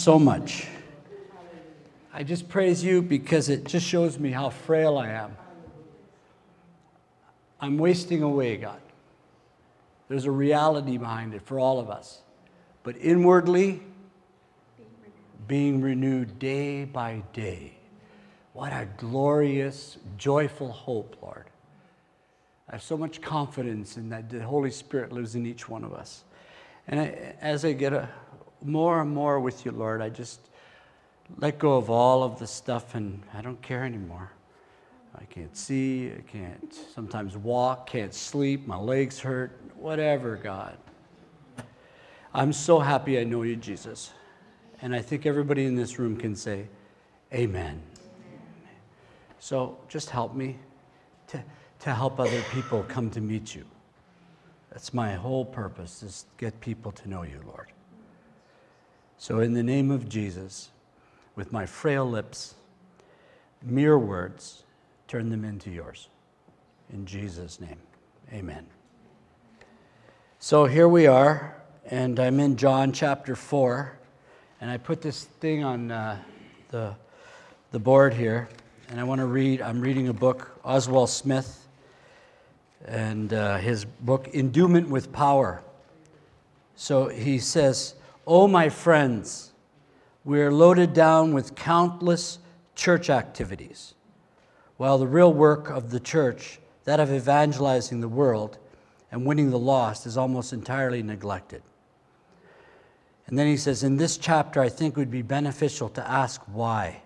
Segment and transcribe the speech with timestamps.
[0.00, 0.66] so much.
[2.12, 5.36] I just praise you because it just shows me how frail I am.
[7.60, 8.80] I'm wasting away, God.
[10.08, 12.22] There's a reality behind it for all of us.
[12.82, 13.82] But inwardly,
[15.46, 17.74] being renewed day by day.
[18.54, 21.44] What a glorious, joyful hope, Lord.
[22.68, 25.92] I have so much confidence in that the Holy Spirit lives in each one of
[25.92, 26.24] us.
[26.88, 28.08] And I, as I get a,
[28.62, 30.40] more and more with you, Lord, I just
[31.38, 34.30] let go of all of the stuff and I don't care anymore.
[35.14, 40.76] I can't see, I can't sometimes walk, can't sleep, my legs hurt, whatever, God.
[42.32, 44.12] I'm so happy I know you, Jesus.
[44.82, 46.68] And I think everybody in this room can say,
[47.32, 47.80] Amen.
[49.38, 50.58] So just help me
[51.28, 51.42] to,
[51.80, 53.64] to help other people come to meet you.
[54.70, 57.68] That's my whole purpose, is get people to know you, Lord.
[59.20, 60.70] So in the name of Jesus,
[61.36, 62.54] with my frail lips,
[63.62, 64.62] mere words,
[65.08, 66.08] turn them into yours.
[66.90, 67.76] In Jesus' name,
[68.32, 68.66] amen.
[70.38, 71.54] So here we are,
[71.84, 73.92] and I'm in John chapter 4,
[74.62, 76.18] and I put this thing on uh,
[76.70, 76.94] the,
[77.72, 78.48] the board here,
[78.88, 79.60] and I want to read.
[79.60, 81.68] I'm reading a book, Oswald Smith,
[82.86, 85.62] and uh, his book, Endowment with Power.
[86.74, 87.96] So he says,
[88.32, 89.50] Oh, my friends,
[90.22, 92.38] we are loaded down with countless
[92.76, 93.94] church activities,
[94.76, 98.58] while the real work of the church, that of evangelizing the world,
[99.10, 101.60] and winning the lost is almost entirely neglected.
[103.26, 106.40] And then he says, in this chapter, I think it would be beneficial to ask
[106.42, 107.02] why.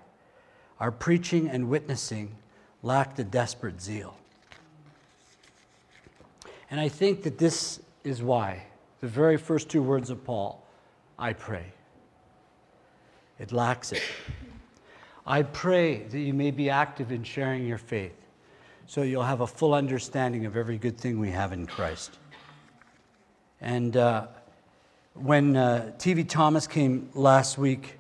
[0.79, 2.35] Our preaching and witnessing
[2.83, 4.15] lacked a desperate zeal.
[6.71, 8.67] And I think that this is why.
[9.01, 10.61] The very first two words of Paul,
[11.19, 11.73] I pray.
[13.39, 14.03] It lacks it.
[15.27, 18.15] I pray that you may be active in sharing your faith
[18.87, 22.19] so you'll have a full understanding of every good thing we have in Christ.
[23.61, 24.27] And uh,
[25.15, 27.99] when uh, TV Thomas came last week,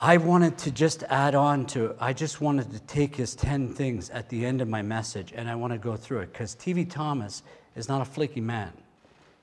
[0.00, 4.10] I wanted to just add on to, I just wanted to take his 10 things
[4.10, 6.88] at the end of my message and I want to go through it because TV
[6.90, 7.44] Thomas
[7.76, 8.72] is not a flaky man.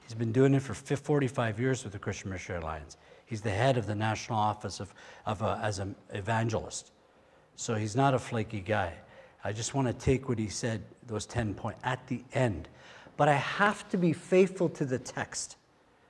[0.09, 2.97] He's been doing it for 45 years with the Christian Missionary Alliance.
[3.27, 4.91] He's the head of the national office of,
[5.27, 6.89] of a, as an evangelist.
[7.55, 8.93] So he's not a flaky guy.
[9.43, 12.69] I just want to take what he said, those 10 points, at the end.
[13.17, 15.57] But I have to be faithful to the text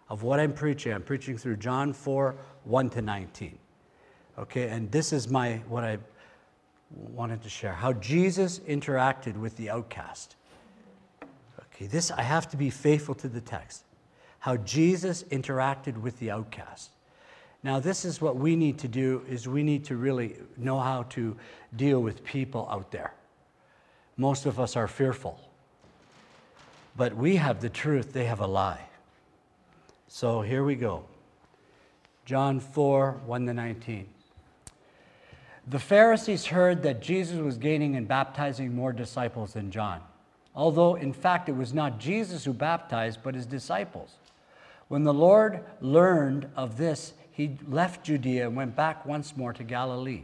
[0.08, 0.94] of what I'm preaching.
[0.94, 3.59] I'm preaching through John 4 1 to 19.
[4.38, 5.98] Okay, and this is my what I
[6.96, 10.38] wanted to share how Jesus interacted with the outcast.
[11.59, 13.84] Okay, this I have to be faithful to the text.
[14.40, 16.92] How Jesus interacted with the outcast.
[17.62, 21.04] Now, this is what we need to do is we need to really know how
[21.04, 21.36] to
[21.76, 23.14] deal with people out there
[24.20, 25.40] most of us are fearful.
[26.98, 28.86] But we have the truth, they have a lie.
[30.10, 31.06] So here we go.
[32.26, 34.08] John 4 1 to 19.
[35.68, 40.02] The Pharisees heard that Jesus was gaining and baptizing more disciples than John,
[40.54, 44.18] although in fact it was not Jesus who baptized, but his disciples.
[44.90, 49.64] When the Lord learned of this, he left Judea and went back once more to
[49.64, 50.24] Galilee.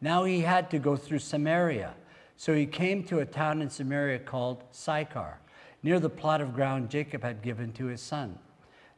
[0.00, 1.94] Now he had to go through Samaria.
[2.36, 5.38] So he came to a town in Samaria called Sychar,
[5.82, 8.38] near the plot of ground Jacob had given to his son,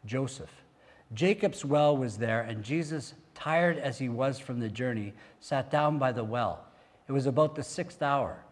[0.07, 0.51] Joseph.
[1.13, 5.99] Jacob's well was there, and Jesus, tired as he was from the journey, sat down
[5.99, 6.65] by the well.
[7.07, 8.45] It was about the sixth hour.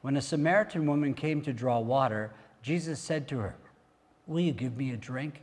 [0.00, 3.56] When a Samaritan woman came to draw water, Jesus said to her,
[4.26, 5.42] Will you give me a drink?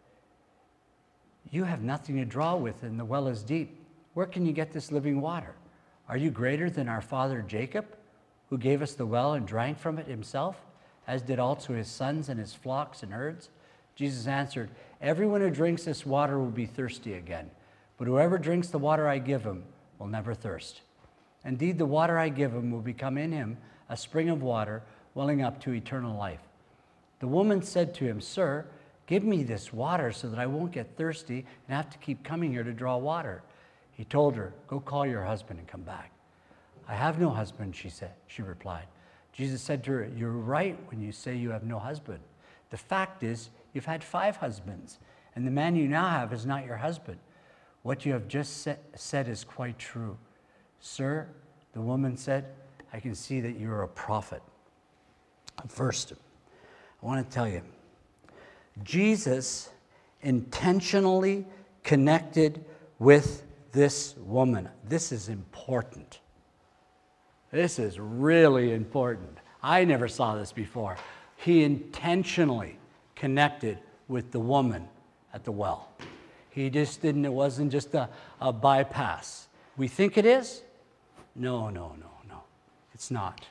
[1.51, 3.77] You have nothing to draw with, and the well is deep.
[4.13, 5.55] Where can you get this living water?
[6.09, 7.85] Are you greater than our father Jacob?
[8.51, 10.61] who gave us the well and drank from it himself,
[11.07, 13.49] as did also his sons and his flocks and herds?
[13.95, 14.69] Jesus answered,
[15.01, 17.49] Everyone who drinks this water will be thirsty again,
[17.97, 19.63] but whoever drinks the water I give him
[19.97, 20.81] will never thirst.
[21.45, 23.57] Indeed, the water I give him will become in him
[23.87, 24.83] a spring of water
[25.15, 26.41] welling up to eternal life.
[27.19, 28.65] The woman said to him, Sir,
[29.11, 32.49] give me this water so that I won't get thirsty and have to keep coming
[32.49, 33.43] here to draw water.
[33.91, 36.13] He told her, Go call your husband and come back.
[36.87, 38.13] I have no husband, she said.
[38.27, 38.85] She replied.
[39.33, 42.19] Jesus said to her, You're right when you say you have no husband.
[42.69, 44.97] The fact is, you've had five husbands,
[45.35, 47.17] and the man you now have is not your husband.
[47.83, 48.65] What you have just
[48.95, 50.17] said is quite true.
[50.79, 51.27] Sir,
[51.73, 52.45] the woman said,
[52.93, 54.41] I can see that you're a prophet.
[55.67, 57.61] First, I want to tell you
[58.83, 59.69] Jesus
[60.21, 61.45] intentionally
[61.83, 62.63] connected
[62.99, 64.69] with this woman.
[64.87, 66.19] This is important.
[67.51, 69.37] This is really important.
[69.63, 70.97] I never saw this before.
[71.37, 72.77] He intentionally
[73.15, 74.87] connected with the woman
[75.33, 75.89] at the well.
[76.49, 79.47] He just didn't, it wasn't just a, a bypass.
[79.77, 80.61] We think it is?
[81.35, 82.41] No, no, no, no.
[82.93, 83.45] It's not.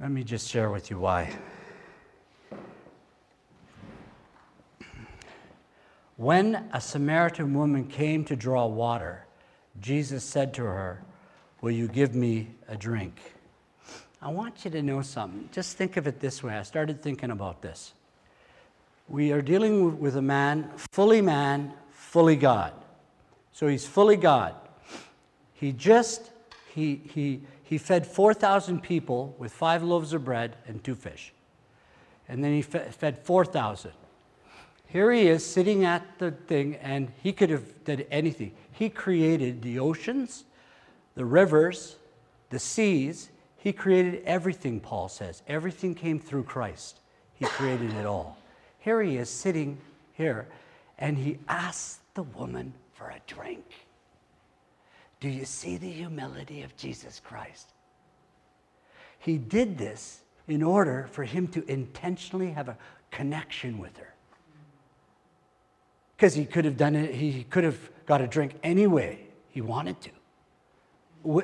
[0.00, 1.36] Let me just share with you why.
[6.18, 9.24] When a Samaritan woman came to draw water,
[9.80, 11.00] Jesus said to her,
[11.60, 13.20] Will you give me a drink?
[14.20, 15.48] I want you to know something.
[15.52, 16.54] Just think of it this way.
[16.54, 17.92] I started thinking about this.
[19.08, 22.72] We are dealing with a man, fully man, fully God.
[23.52, 24.56] So he's fully God.
[25.54, 26.32] He just,
[26.74, 31.32] he, he, he fed 4,000 people with five loaves of bread and two fish.
[32.28, 33.92] And then he fed 4,000.
[34.88, 38.52] Here he is sitting at the thing, and he could have done anything.
[38.72, 40.44] He created the oceans,
[41.14, 41.96] the rivers,
[42.48, 43.28] the seas.
[43.58, 45.42] He created everything, Paul says.
[45.46, 47.00] Everything came through Christ.
[47.34, 48.38] He created it all.
[48.78, 49.78] Here he is sitting
[50.14, 50.48] here,
[50.98, 53.66] and he asks the woman for a drink.
[55.20, 57.72] Do you see the humility of Jesus Christ?
[59.18, 62.78] He did this in order for him to intentionally have a
[63.10, 64.14] connection with her
[66.18, 69.20] because he could have done it, he could have got a drink anyway
[69.50, 70.10] he wanted to.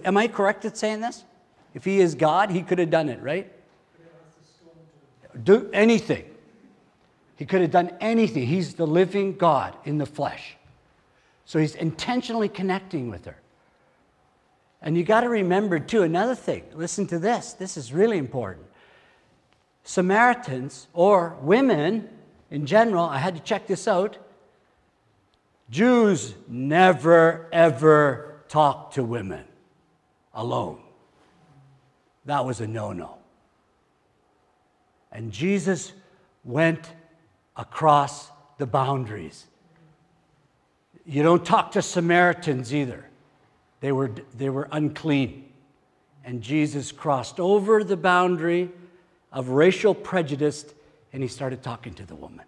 [0.05, 1.23] Am I correct in saying this?
[1.75, 3.53] If he is God, he could have done it, right?
[5.45, 6.25] Do anything.
[7.37, 8.47] He could have done anything.
[8.47, 10.57] He's the living God in the flesh.
[11.45, 13.37] So he's intentionally connecting with her.
[14.83, 16.65] And you got to remember, too, another thing.
[16.75, 17.53] Listen to this.
[17.53, 18.67] This is really important.
[19.85, 22.09] Samaritans, or women
[22.51, 24.19] in general, I had to check this out,
[25.71, 29.45] Jews never, ever talk to women
[30.33, 30.81] alone.
[32.27, 33.19] That was a no no.
[35.13, 35.93] And Jesus
[36.45, 36.93] went
[37.57, 39.47] across the boundaries.
[41.07, 43.09] You don't talk to Samaritans either,
[43.81, 45.53] they were, they were unclean.
[46.27, 48.71] And Jesus crossed over the boundary
[49.31, 50.65] of racial prejudice
[51.13, 52.47] and he started talking to the woman.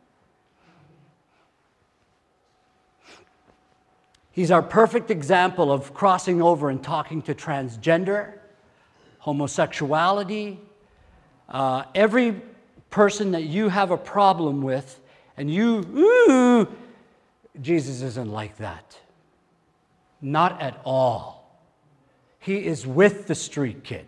[4.37, 8.35] He's our perfect example of crossing over and talking to transgender,
[9.21, 10.59] homosexuality,
[11.49, 12.43] uh, every
[12.91, 15.01] person that you have a problem with,
[15.39, 16.69] and you, ooh,
[17.63, 18.99] Jesus isn't like that.
[20.21, 21.59] Not at all.
[22.39, 24.05] He is with the street kid.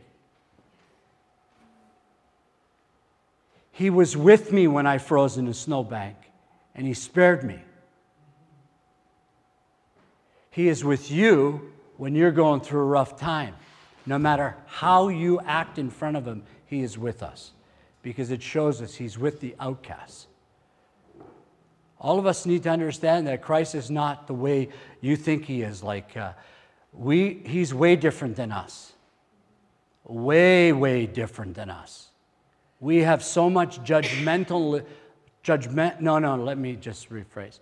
[3.73, 6.17] He was with me when I froze in a snowbank,
[6.75, 7.63] and he spared me.
[10.59, 13.55] He is with you when you're going through a rough time.
[14.07, 17.53] No matter how you act in front of Him, He is with us
[18.03, 20.27] because it shows us He's with the outcasts.
[22.01, 25.63] All of us need to understand that Christ is not the way you think He
[25.63, 25.85] is.
[25.85, 26.33] Like, uh,
[26.93, 28.95] we, He's way different than us.
[30.09, 32.09] Way, way different than us.
[32.81, 34.85] We have so much judgmental,
[35.45, 36.01] judgment.
[36.01, 37.61] No, no, let me just rephrase.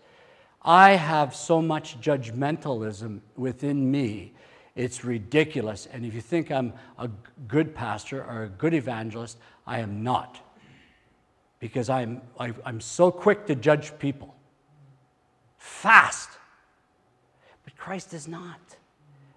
[0.67, 4.35] I have so much judgmentalism within me.
[4.75, 5.87] It's ridiculous.
[5.93, 7.09] And if you think I'm a
[7.47, 10.41] good pastor or a good evangelist, I am not.
[11.61, 14.35] Because I'm, I, am i am so quick to judge people.
[15.57, 16.31] Fast.
[17.65, 18.61] But Christ is not.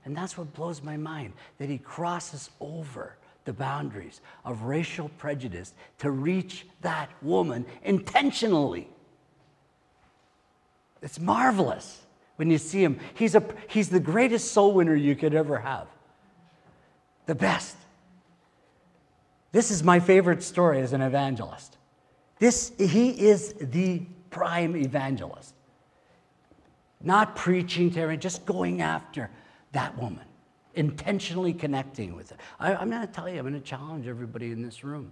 [0.06, 5.74] And that's what blows my mind that he crosses over the boundaries of racial prejudice
[6.00, 8.90] to reach that woman intentionally.
[11.02, 12.02] It's marvelous
[12.36, 13.00] when you see him.
[13.14, 15.88] He's, a, he's the greatest soul winner you could ever have,
[17.26, 17.76] the best.
[19.52, 21.78] This is my favorite story as an evangelist.
[22.38, 25.54] This, he is the prime evangelist.
[27.02, 29.30] Not preaching to everyone, just going after
[29.72, 30.26] that woman,
[30.76, 32.38] intentionally connecting with her.
[32.60, 35.12] I, I'm going to tell you, I'm going to challenge everybody in this room.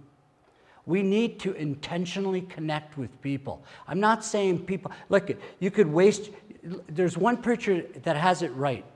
[0.88, 3.62] We need to intentionally connect with people.
[3.86, 5.30] I'm not saying people, look,
[5.60, 6.30] you could waste,
[6.88, 8.86] there's one preacher that has it right.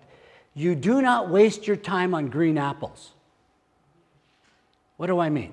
[0.55, 3.13] You do not waste your time on green apples.
[4.97, 5.53] What do I mean?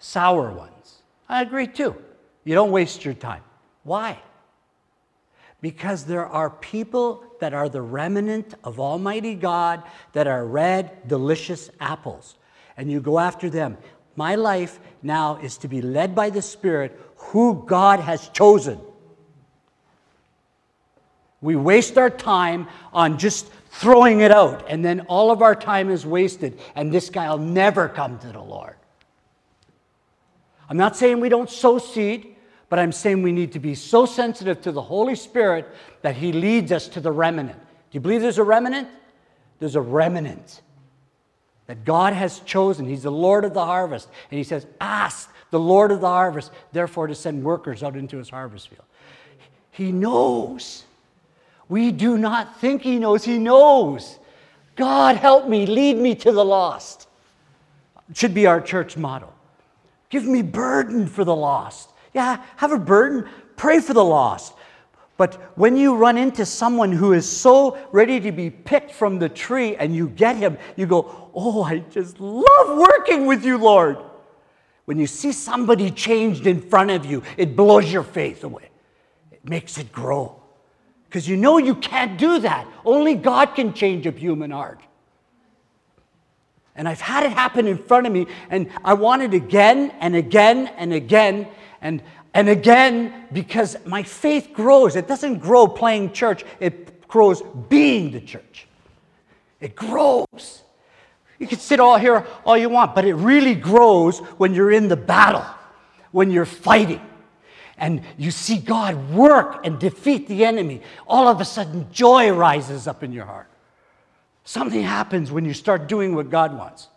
[0.00, 1.02] Sour ones.
[1.28, 1.94] I agree too.
[2.42, 3.44] You don't waste your time.
[3.84, 4.18] Why?
[5.60, 11.70] Because there are people that are the remnant of Almighty God that are red, delicious
[11.78, 12.34] apples
[12.80, 13.76] and you go after them.
[14.16, 18.80] My life now is to be led by the Spirit who God has chosen.
[21.42, 25.90] We waste our time on just throwing it out, and then all of our time
[25.90, 28.76] is wasted, and this guy will never come to the Lord.
[30.70, 32.34] I'm not saying we don't sow seed,
[32.70, 35.68] but I'm saying we need to be so sensitive to the Holy Spirit
[36.00, 37.52] that He leads us to the remnant.
[37.58, 37.58] Do
[37.92, 38.88] you believe there's a remnant?
[39.58, 40.62] There's a remnant
[41.70, 42.84] that God has chosen.
[42.84, 44.08] He's the Lord of the harvest.
[44.32, 48.16] And he says, Ask the Lord of the harvest, therefore, to send workers out into
[48.16, 48.82] his harvest field.
[49.70, 50.82] He knows.
[51.68, 53.22] We do not think he knows.
[53.24, 54.18] He knows.
[54.74, 57.06] God, help me, lead me to the lost.
[58.14, 59.32] Should be our church motto.
[60.08, 61.90] Give me burden for the lost.
[62.12, 63.28] Yeah, have a burden.
[63.54, 64.54] Pray for the lost.
[65.20, 69.28] But when you run into someone who is so ready to be picked from the
[69.28, 73.98] tree and you get him, you go, Oh, I just love working with you, Lord.
[74.86, 78.70] When you see somebody changed in front of you, it blows your faith away,
[79.30, 80.40] it makes it grow.
[81.04, 82.66] Because you know you can't do that.
[82.86, 84.80] Only God can change a human heart.
[86.74, 90.16] And I've had it happen in front of me, and I want it again and
[90.16, 91.46] again and again.
[91.82, 98.12] And and again, because my faith grows, it doesn't grow playing church, it grows being
[98.12, 98.66] the church.
[99.60, 100.62] It grows.
[101.38, 104.88] You can sit all here all you want, but it really grows when you're in
[104.88, 105.44] the battle,
[106.12, 107.00] when you're fighting,
[107.76, 110.82] and you see God work and defeat the enemy.
[111.06, 113.48] All of a sudden, joy rises up in your heart.
[114.44, 116.88] Something happens when you start doing what God wants,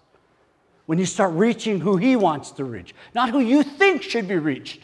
[0.86, 4.38] when you start reaching who He wants to reach, not who you think should be
[4.38, 4.84] reached.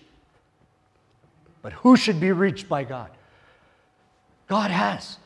[1.62, 3.12] But who should be reached by God?
[4.48, 5.18] God has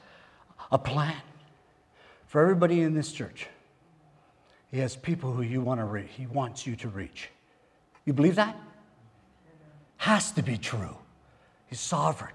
[0.71, 1.15] a plan
[2.25, 3.47] for everybody in this church.
[4.71, 6.09] He has people who you want to reach.
[6.17, 7.29] He wants you to reach.
[8.05, 8.57] You believe that?
[9.97, 10.97] Has to be true.
[11.67, 12.33] He's sovereign.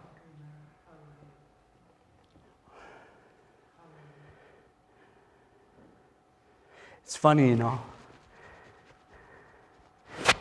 [7.02, 7.80] It's funny, you know.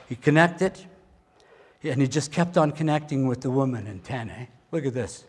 [0.07, 0.73] He connected
[1.89, 4.45] and he just kept on connecting with the woman in 10, eh?
[4.71, 5.23] Look at this.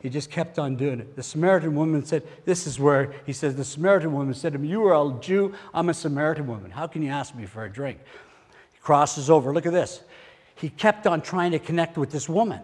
[0.00, 1.16] He just kept on doing it.
[1.16, 4.64] The Samaritan woman said, This is where he says, The Samaritan woman said to him,
[4.66, 6.70] You are a Jew, I'm a Samaritan woman.
[6.70, 8.00] How can you ask me for a drink?
[8.72, 9.54] He crosses over.
[9.54, 10.02] Look at this.
[10.56, 12.60] He kept on trying to connect with this woman.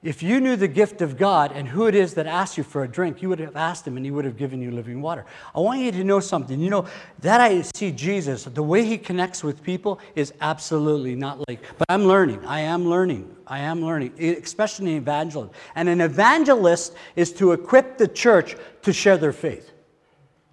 [0.00, 2.84] If you knew the gift of God and who it is that asked you for
[2.84, 5.26] a drink, you would have asked him and he would have given you living water.
[5.52, 6.60] I want you to know something.
[6.60, 6.86] You know,
[7.18, 11.86] that I see Jesus, the way he connects with people is absolutely not like, but
[11.88, 12.44] I'm learning.
[12.46, 13.34] I am learning.
[13.44, 15.52] I am learning, especially in evangelism.
[15.74, 19.72] And an evangelist is to equip the church to share their faith.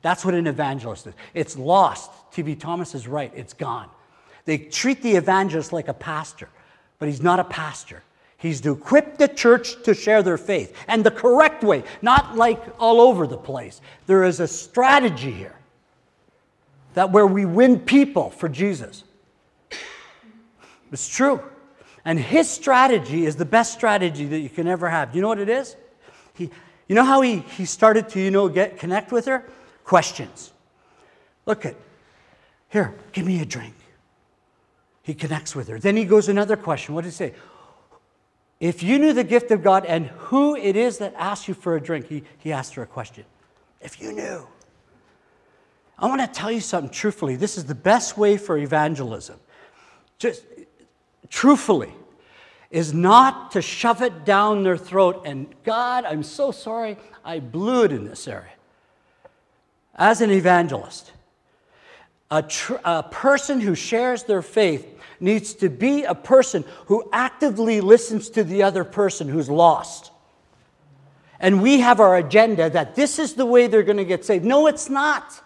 [0.02, 1.14] That's what an evangelist is.
[1.36, 2.10] It's lost.
[2.32, 2.56] T.V.
[2.56, 3.32] Thomas is right.
[3.36, 3.90] It's gone.
[4.46, 6.50] They treat the evangelist like a pastor,
[6.98, 8.02] but he's not a pastor.
[8.46, 12.62] He's to equip the church to share their faith and the correct way, not like
[12.80, 13.82] all over the place.
[14.06, 15.56] There is a strategy here
[16.94, 19.04] that where we win people for Jesus.
[20.92, 21.42] It's true.
[22.06, 25.16] And his strategy is the best strategy that you can ever have.
[25.16, 25.76] You know what it is?
[26.36, 26.52] He,
[26.88, 29.44] you know how he, he started to, you know, get connect with her?
[29.86, 30.54] Questions.
[31.48, 31.76] Look at,
[32.70, 33.74] here, give me a drink.
[35.02, 35.80] He connects with her.
[35.80, 36.94] Then he goes another question.
[36.94, 37.34] What did he say?
[38.60, 41.76] If you knew the gift of God and who it is that asks you for
[41.76, 43.26] a drink, he, he asked her a question.
[43.82, 44.48] If you knew.
[46.00, 47.36] I want to tell you something truthfully.
[47.36, 49.40] This is the best way for evangelism.
[50.18, 50.44] Just
[51.30, 51.94] truthfully,
[52.72, 57.84] is not to shove it down their throat and, God, I'm so sorry, I blew
[57.84, 58.52] it in this area.
[59.96, 61.14] As an evangelist,
[62.30, 67.82] a, tr- a person who shares their faith needs to be a person who actively
[67.82, 70.12] listens to the other person who's lost.
[71.40, 74.46] And we have our agenda that this is the way they're going to get saved.
[74.46, 75.42] No, it's not.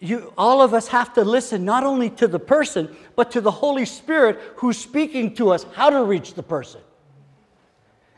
[0.00, 3.52] You, all of us have to listen not only to the person, but to the
[3.52, 6.80] Holy Spirit who's speaking to us how to reach the person.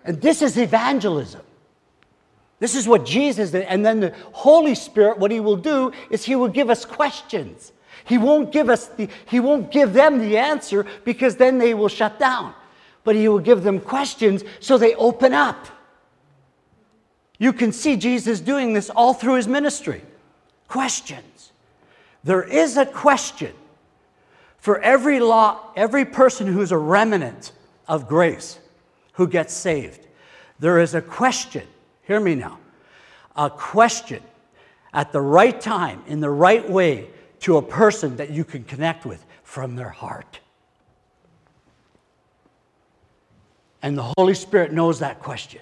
[0.04, 1.42] And this is evangelism.
[2.60, 3.64] This is what Jesus did.
[3.64, 7.72] And then the Holy Spirit, what He will do is He will give us questions.
[8.04, 11.88] He won't give us the, he won't give them the answer because then they will
[11.88, 12.54] shut down.
[13.02, 15.66] But he will give them questions so they open up.
[17.38, 20.02] You can see Jesus doing this all through his ministry.
[20.68, 21.52] Questions.
[22.22, 23.52] There is a question
[24.58, 27.52] for every law, every person who's a remnant
[27.86, 28.58] of grace
[29.12, 30.06] who gets saved.
[30.58, 31.66] There is a question.
[32.02, 32.58] Hear me now.
[33.36, 34.22] A question
[34.94, 37.10] at the right time, in the right way,
[37.44, 40.40] to a person that you can connect with from their heart.
[43.82, 45.60] And the Holy Spirit knows that question.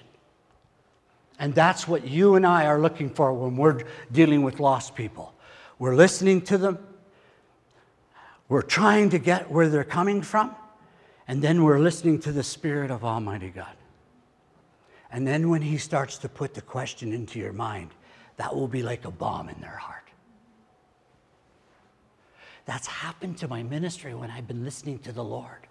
[1.40, 5.34] And that's what you and I are looking for when we're dealing with lost people.
[5.80, 6.78] We're listening to them,
[8.48, 10.54] we're trying to get where they're coming from,
[11.26, 13.74] and then we're listening to the Spirit of Almighty God.
[15.10, 17.90] And then when He starts to put the question into your mind,
[18.36, 20.01] that will be like a bomb in their heart.
[22.64, 25.66] That's happened to my ministry when I've been listening to the Lord.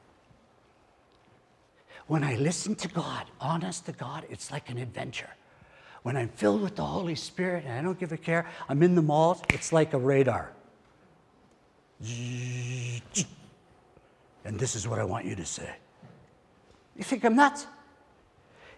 [2.07, 5.29] When I listen to God, honest to God, it's like an adventure.
[6.03, 8.95] When I'm filled with the Holy Spirit and I don't give a care, I'm in
[8.95, 10.51] the malls, it's like a radar.
[14.43, 15.69] And this is what I want you to say.
[16.97, 17.67] You think I'm nuts?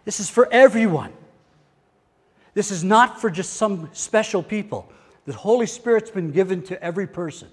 [0.05, 1.13] This is for everyone.
[2.53, 4.91] This is not for just some special people.
[5.25, 7.47] The Holy Spirit's been given to every person.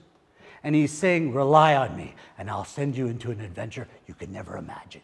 [0.62, 4.31] And He's saying, Rely on me, and I'll send you into an adventure you could
[4.31, 5.02] never imagine.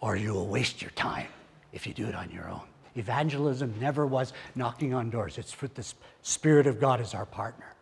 [0.00, 1.28] Or you will waste your time
[1.72, 2.62] if you do it on your own.
[2.96, 5.84] Evangelism never was knocking on doors, it's for the
[6.22, 7.74] Spirit of God as our partner.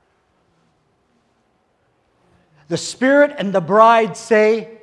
[2.69, 4.79] The Spirit and the bride say,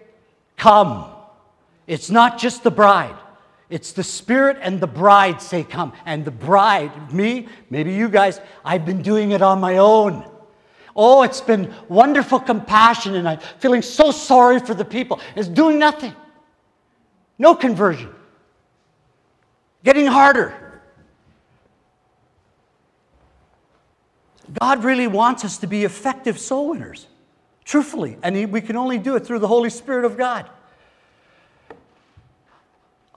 [0.58, 1.12] Come.
[1.88, 3.16] It's not just the bride.
[3.70, 5.94] It's the Spirit and the bride say, Come.
[6.06, 10.30] And the bride, me, maybe you guys, I've been doing it on my own.
[10.96, 15.20] Oh, it's been wonderful compassion, and I'm feeling so sorry for the people.
[15.36, 16.14] It's doing nothing.
[17.38, 18.10] No conversion
[19.84, 20.82] getting harder.
[24.60, 27.08] God really wants us to be effective soul winners,
[27.66, 30.50] truthfully, and we can only do it through the Holy Spirit of God.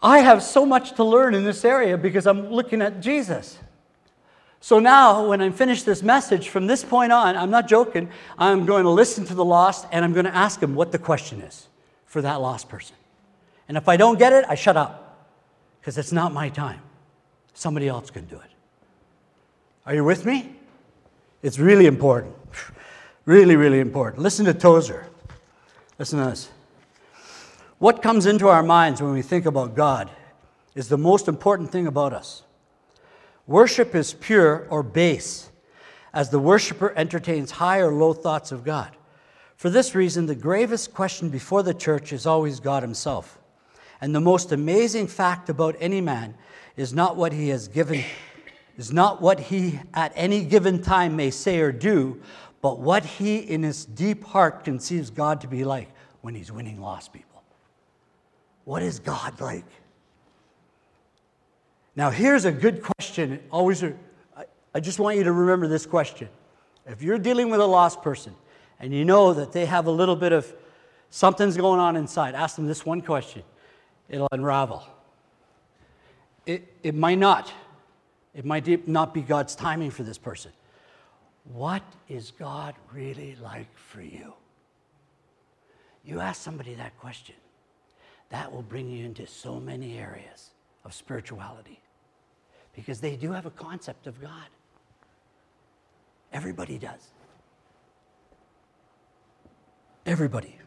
[0.03, 3.59] I have so much to learn in this area because I'm looking at Jesus.
[4.61, 8.65] So now, when I'm finished this message, from this point on, I'm not joking, I'm
[8.65, 11.41] going to listen to the lost and I'm going to ask him what the question
[11.41, 11.69] is
[12.07, 12.97] for that lost person.
[13.69, 15.29] And if I don't get it, I shut up
[15.81, 16.81] because it's not my time.
[17.55, 18.51] Somebody else can do it.
[19.85, 20.55] Are you with me?
[21.43, 22.35] It's really important.
[23.25, 24.21] Really, really important.
[24.21, 25.07] Listen to Tozer.
[25.97, 26.51] Listen to this.
[27.83, 30.09] What comes into our minds when we think about God
[30.77, 32.45] is the most important thing about us.
[33.49, 35.51] Worship is pure or base,
[36.14, 38.97] as the worshiper entertains high or low thoughts of God.
[39.57, 43.40] For this reason, the gravest question before the church is always God Himself.
[44.01, 46.37] And the most amazing fact about any man
[46.77, 48.05] is not what he has given,
[48.79, 52.23] is not what he at any given time may say or do,
[52.61, 55.88] but what he in his deep heart conceives God to be like
[56.21, 57.32] when he's winning lost people.
[58.64, 59.64] What is God like?
[61.94, 63.40] Now, here's a good question.
[63.51, 63.92] Always, uh,
[64.75, 66.29] I just want you to remember this question.
[66.87, 68.35] If you're dealing with a lost person
[68.81, 70.53] and you know that they have a little bit of
[71.11, 73.42] something's going on inside, ask them this one question
[74.09, 74.83] it'll unravel.
[76.44, 77.53] It, it might not.
[78.35, 80.53] It might not be God's timing for this person.
[81.44, 84.35] What is God really like for you?
[86.05, 87.35] You ask somebody that question,
[88.33, 90.53] that will bring you into so many areas
[90.87, 91.79] of spirituality
[92.75, 94.49] because they do have a concept of God.
[96.33, 97.11] Everybody does.
[100.07, 100.59] Everybody.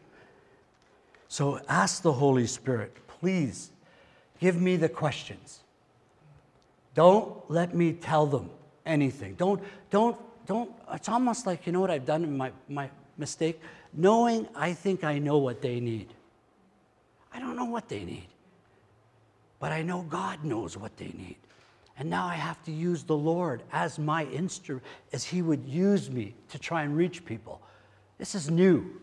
[1.26, 3.72] So ask the Holy Spirit please
[4.38, 5.60] give me the questions.
[6.94, 8.48] Don't let me tell them
[8.86, 9.34] anything.
[9.34, 10.70] Don't, don't, don't.
[10.92, 13.60] It's almost like, you know what I've done in my, my mistake?
[13.92, 16.12] Knowing I think I know what they need.
[17.36, 18.28] I don't know what they need,
[19.60, 21.36] but I know God knows what they need.
[21.98, 26.10] And now I have to use the Lord as my instrument, as He would use
[26.10, 27.60] me to try and reach people.
[28.16, 29.00] This is new.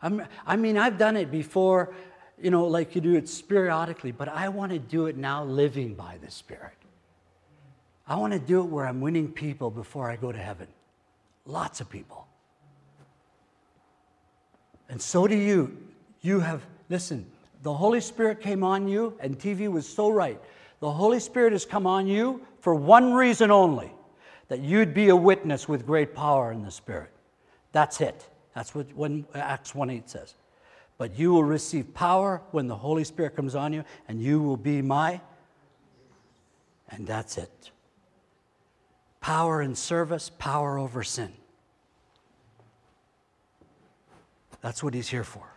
[0.00, 1.92] I'm, i mean, I've done it before
[2.40, 5.94] you know, like you do it periodically, but I want to do it now living
[5.94, 6.74] by the Spirit.
[8.06, 10.66] I want to do it where I'm winning people before I go to heaven.
[11.46, 12.26] Lots of people.
[14.88, 15.78] And so do you.
[16.20, 17.30] You have, listen,
[17.62, 20.40] the Holy Spirit came on you, and TV was so right.
[20.80, 23.92] The Holy Spirit has come on you for one reason only
[24.48, 27.10] that you'd be a witness with great power in the Spirit.
[27.70, 28.28] That's it.
[28.54, 30.34] That's what when Acts 1 8 says.
[30.98, 34.56] But you will receive power when the Holy Spirit comes on you, and you will
[34.56, 35.20] be my.
[36.90, 37.70] And that's it.
[39.20, 41.32] Power in service, power over sin.
[44.60, 45.52] That's what he's here for.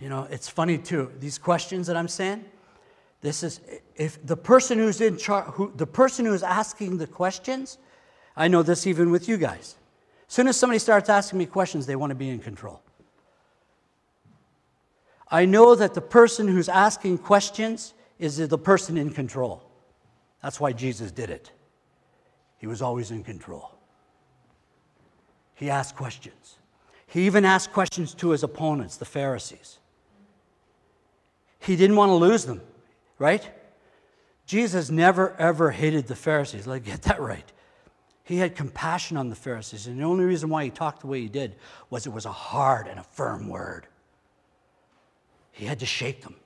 [0.00, 1.12] You know, it's funny too.
[1.20, 2.44] These questions that I'm saying,
[3.20, 3.60] this is
[3.96, 7.76] if the person who's in charge, who, the person who's asking the questions,
[8.34, 9.76] I know this even with you guys.
[10.26, 12.80] As soon as somebody starts asking me questions, they want to be in control.
[15.30, 19.62] I know that the person who's asking questions is the person in control.
[20.42, 21.52] That's why Jesus did it.
[22.56, 23.72] He was always in control.
[25.54, 26.56] He asked questions.
[27.06, 29.79] He even asked questions to his opponents, the Pharisees.
[31.60, 32.60] He didn't want to lose them,
[33.18, 33.48] right?
[34.46, 36.66] Jesus never ever hated the Pharisees.
[36.66, 37.50] Like, get that right.
[38.24, 39.86] He had compassion on the Pharisees.
[39.86, 41.56] And the only reason why he talked the way he did
[41.90, 43.86] was it was a hard and a firm word.
[45.52, 46.36] He had to shake them.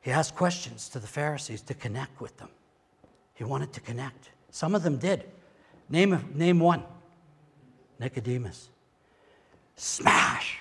[0.00, 2.50] He asked questions to the Pharisees to connect with them.
[3.34, 4.30] He wanted to connect.
[4.50, 5.24] Some of them did.
[5.88, 6.84] Name, name one
[7.98, 8.68] Nicodemus.
[9.76, 10.58] Smash.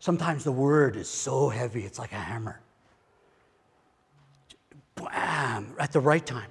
[0.00, 2.60] Sometimes the word is so heavy, it's like a hammer.
[4.96, 6.50] Bam, at the right time.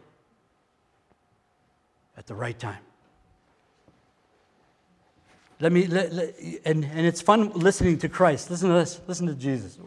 [2.17, 2.79] At the right time.
[5.59, 8.49] Let me, let, let, and, and it's fun listening to Christ.
[8.49, 8.99] Listen to this.
[9.07, 9.77] Listen to Jesus.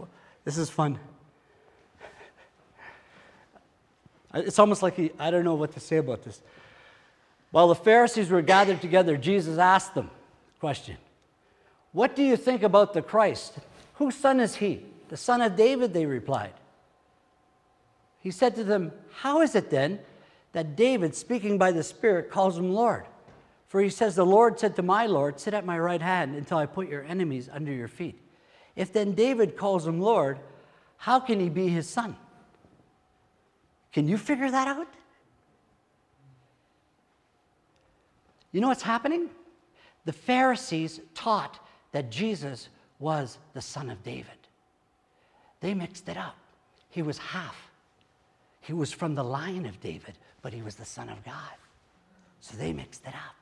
[0.44, 0.98] This is fun.
[4.32, 6.40] It's almost like he, I don't know what to say about this.
[7.50, 10.10] While the Pharisees were gathered together, Jesus asked them
[10.60, 10.96] question
[11.96, 13.54] what do you think about the Christ?
[13.94, 14.84] Whose son is he?
[15.08, 16.52] The son of David, they replied.
[18.20, 20.00] He said to them, How is it then
[20.52, 23.06] that David, speaking by the Spirit, calls him Lord?
[23.68, 26.58] For he says, The Lord said to my Lord, Sit at my right hand until
[26.58, 28.20] I put your enemies under your feet.
[28.74, 30.38] If then David calls him Lord,
[30.98, 32.14] how can he be his son?
[33.92, 34.94] Can you figure that out?
[38.52, 39.30] You know what's happening?
[40.04, 41.58] The Pharisees taught
[41.92, 42.68] that Jesus
[42.98, 44.26] was the son of David.
[45.60, 46.36] They mixed it up.
[46.90, 47.56] He was half.
[48.60, 51.54] He was from the line of David, but he was the son of God.
[52.40, 53.34] So they mixed it up.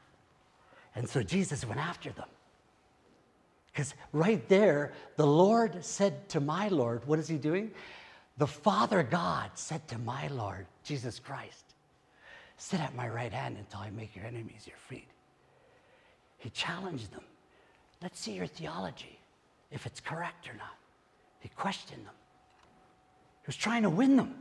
[0.94, 2.28] And so Jesus went after them.
[3.72, 7.72] Because right there, the Lord said to my Lord, what is he doing?
[8.38, 11.74] The Father God said to my Lord, Jesus Christ,
[12.57, 15.09] sit at my right hand until I make your enemies your feet.
[16.38, 17.24] He challenged them.
[18.02, 19.18] Let's see your theology,
[19.70, 20.76] if it's correct or not.
[21.40, 22.14] He questioned them.
[23.42, 24.35] He was trying to win them.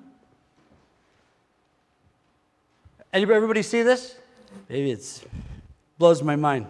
[3.14, 4.16] Everybody see this?
[4.70, 5.24] Maybe it
[5.98, 6.66] blows my mind.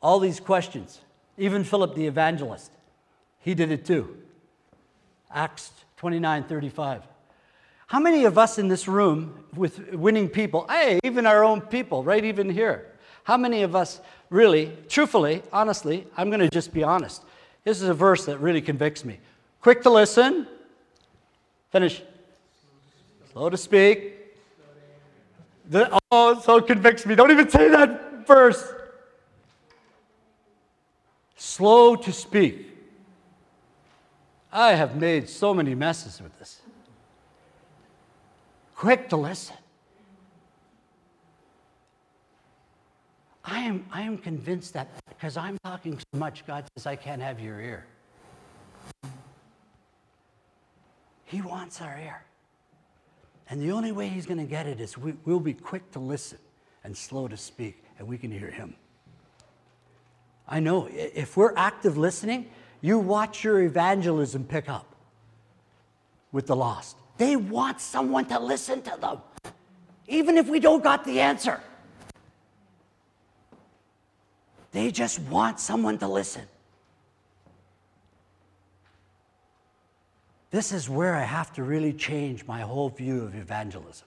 [0.00, 1.00] All these questions,
[1.36, 2.70] even Philip the evangelist,
[3.40, 4.16] he did it too.
[5.32, 7.02] Acts 29 35.
[7.88, 12.04] How many of us in this room with winning people, hey, even our own people,
[12.04, 12.86] right even here,
[13.28, 17.22] how many of us really, truthfully, honestly, I'm going to just be honest.
[17.62, 19.18] This is a verse that really convicts me.
[19.60, 20.46] Quick to listen,
[21.70, 22.00] finish.
[23.30, 24.14] Slow to speak.
[25.68, 27.16] The, oh, so convicts me.
[27.16, 28.66] Don't even say that verse.
[31.36, 32.66] Slow to speak.
[34.50, 36.62] I have made so many messes with this.
[38.74, 39.56] Quick to listen.
[43.50, 47.22] I am, I am convinced that because I'm talking so much, God says, I can't
[47.22, 47.86] have your ear.
[51.24, 52.22] He wants our ear.
[53.48, 55.98] And the only way he's going to get it is we, we'll be quick to
[55.98, 56.38] listen
[56.84, 58.74] and slow to speak, and we can hear him.
[60.46, 62.50] I know if we're active listening,
[62.82, 64.94] you watch your evangelism pick up
[66.32, 66.96] with the lost.
[67.16, 69.18] They want someone to listen to them,
[70.06, 71.60] even if we don't got the answer.
[74.72, 76.44] They just want someone to listen.
[80.50, 84.06] This is where I have to really change my whole view of evangelism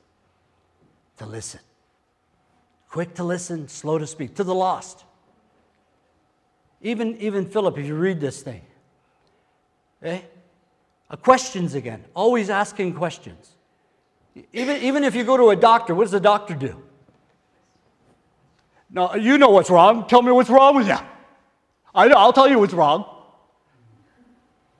[1.17, 1.59] to listen.
[2.89, 5.03] Quick to listen, slow to speak, to the lost.
[6.81, 8.61] Even, even Philip, if you read this thing,
[10.01, 10.21] eh?
[11.09, 13.55] Uh, questions again, always asking questions.
[14.53, 16.81] Even, even if you go to a doctor, what does the doctor do?
[18.91, 20.07] No, you know what's wrong.
[20.07, 20.97] Tell me what's wrong with you.
[21.95, 23.05] I know, I'll tell you what's wrong.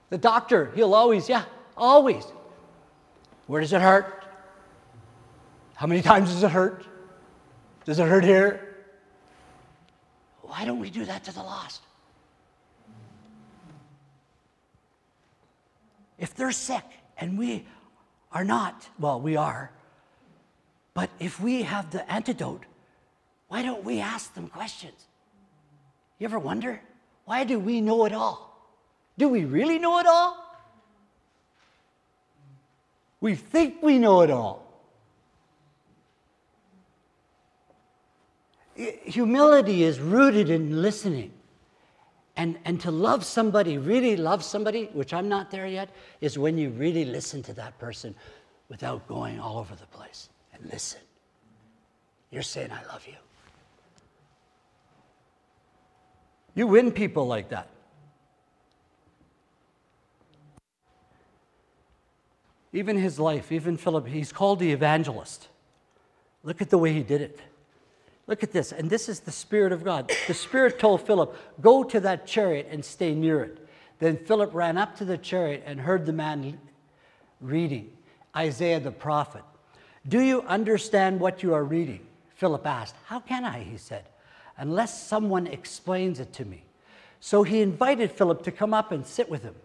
[0.10, 1.45] The doctor, he'll always, yeah,
[1.78, 2.26] always.
[3.47, 4.26] Where does it hurt?
[5.76, 6.86] How many times does it hurt?
[7.86, 8.76] Does it hurt here?
[10.41, 11.82] Why don't we do that to the lost?
[16.19, 16.84] If they're sick
[17.17, 17.65] and we
[18.32, 19.71] are not, well, we are,
[20.93, 22.63] but if we have the antidote,
[23.52, 25.08] why don't we ask them questions?
[26.20, 26.80] You ever wonder?
[27.26, 28.58] Why do we know it all?
[29.18, 30.38] Do we really know it all?
[33.20, 34.66] We think we know it all.
[38.78, 41.34] Humility is rooted in listening.
[42.38, 45.90] And, and to love somebody, really love somebody, which I'm not there yet,
[46.22, 48.16] is when you really listen to that person
[48.70, 51.02] without going all over the place and listen.
[52.30, 53.16] You're saying, I love you.
[56.56, 57.68] You win people like that.
[62.74, 65.50] Even his life, even Philip, he's called the evangelist.
[66.44, 67.40] Look at the way he did it.
[68.28, 68.72] Look at this.
[68.72, 70.12] And this is the Spirit of God.
[70.28, 73.68] The Spirit told Philip, Go to that chariot and stay near it.
[74.00, 76.58] Then Philip ran up to the chariot and heard the man
[77.40, 77.92] reading
[78.36, 79.44] Isaiah the prophet.
[80.08, 82.00] Do you understand what you are reading?
[82.36, 82.96] Philip asked.
[83.06, 83.60] How can I?
[83.64, 84.06] He said
[84.62, 86.63] unless someone explains it to me.
[87.19, 89.56] So he invited Philip to come up and sit with him.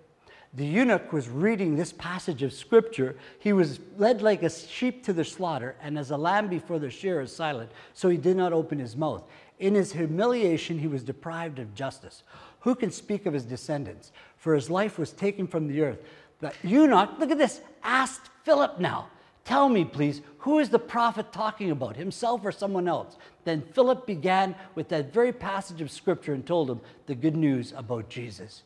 [0.55, 3.15] The eunuch was reading this passage of scripture.
[3.39, 6.89] He was led like a sheep to the slaughter, and as a lamb before the
[6.89, 9.23] shearer is silent, so he did not open his mouth.
[9.59, 12.23] In his humiliation, he was deprived of justice.
[12.61, 14.13] Who can speak of his descendants?
[14.39, 15.99] For his life was taken from the earth.
[16.41, 19.09] The eunuch, look at this, asked Philip now,
[19.47, 23.17] Tell me, please, who is the prophet talking about, himself or someone else?
[23.45, 27.73] Then Philip began with that very passage of scripture and told him the good news
[27.77, 28.65] about Jesus.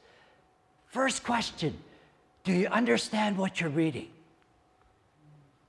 [0.86, 1.76] First question
[2.44, 4.08] Do you understand what you're reading?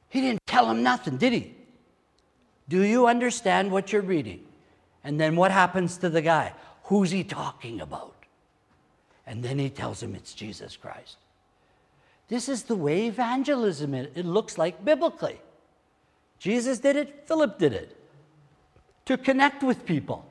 [0.07, 1.55] He didn't tell him nothing, did he?
[2.69, 4.45] Do you understand what you're reading?
[5.03, 6.53] And then what happens to the guy?
[6.83, 8.15] Who's he talking about?
[9.27, 11.17] And then he tells him it's Jesus Christ.
[12.31, 14.07] This is the way evangelism is.
[14.15, 15.37] It looks like biblically.
[16.39, 17.97] Jesus did it, Philip did it.
[19.07, 20.25] To connect with people.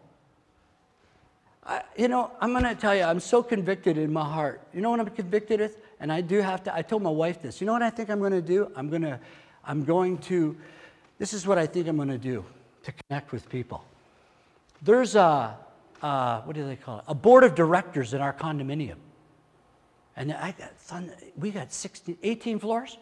[1.67, 4.63] I, you know, I'm going to tell you, I'm so convicted in my heart.
[4.73, 5.77] You know what I'm convicted with?
[6.01, 7.61] And I do have to, I told my wife this.
[7.61, 8.73] You know what I think I'm going to do?
[8.75, 9.21] I'm going to,
[9.63, 10.57] I'm going to,
[11.19, 12.43] this is what I think I'm going to do
[12.85, 13.85] to connect with people.
[14.81, 15.55] There's a,
[16.01, 17.05] uh, what do they call it?
[17.09, 18.97] A board of directors in our condominium.
[20.21, 21.03] And I got
[21.35, 22.99] we got 16, 18 floors.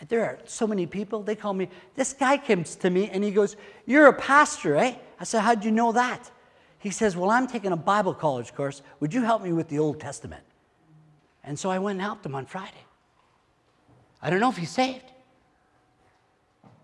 [0.00, 1.22] And there are so many people.
[1.22, 4.94] They call me, this guy comes to me and he goes, You're a pastor, eh?
[5.20, 6.30] I said, How'd you know that?
[6.78, 8.80] He says, Well, I'm taking a Bible college course.
[9.00, 10.42] Would you help me with the Old Testament?
[11.44, 12.72] And so I went and helped him on Friday.
[14.22, 15.12] I don't know if he's saved,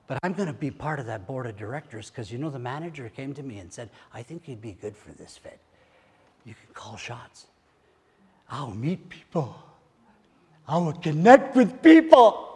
[0.09, 2.59] but I'm going to be part of that board of directors because you know the
[2.59, 5.59] manager came to me and said, I think you'd be good for this fit.
[6.45, 7.47] You can call shots.
[8.51, 9.57] I'll meet people.
[10.67, 12.49] I will connect with people.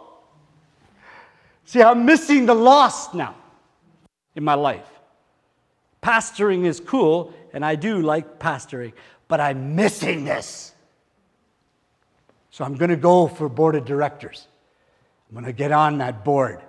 [1.65, 3.35] See, I'm missing the lost now
[4.35, 4.87] in my life.
[6.01, 8.93] Pastoring is cool, and I do like pastoring,
[9.27, 10.73] but I'm missing this.
[12.51, 14.47] So I'm going to go for board of directors.
[15.27, 16.61] I'm going to get on that board,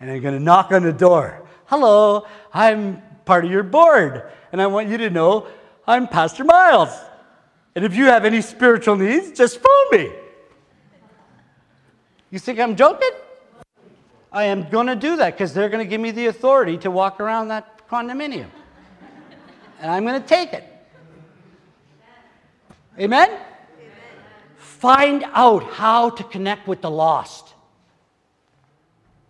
[0.00, 1.46] and I'm going to knock on the door.
[1.66, 5.46] Hello, I'm part of your board, and I want you to know
[5.86, 6.90] I'm Pastor Miles.
[7.74, 10.12] And if you have any spiritual needs, just phone me.
[12.32, 13.10] You think I'm joking?
[14.32, 16.90] I am going to do that because they're going to give me the authority to
[16.90, 18.48] walk around that condominium.
[19.78, 20.64] and I'm going to take it.
[22.98, 23.28] Amen?
[23.28, 23.40] Amen?
[24.56, 27.52] Find out how to connect with the lost.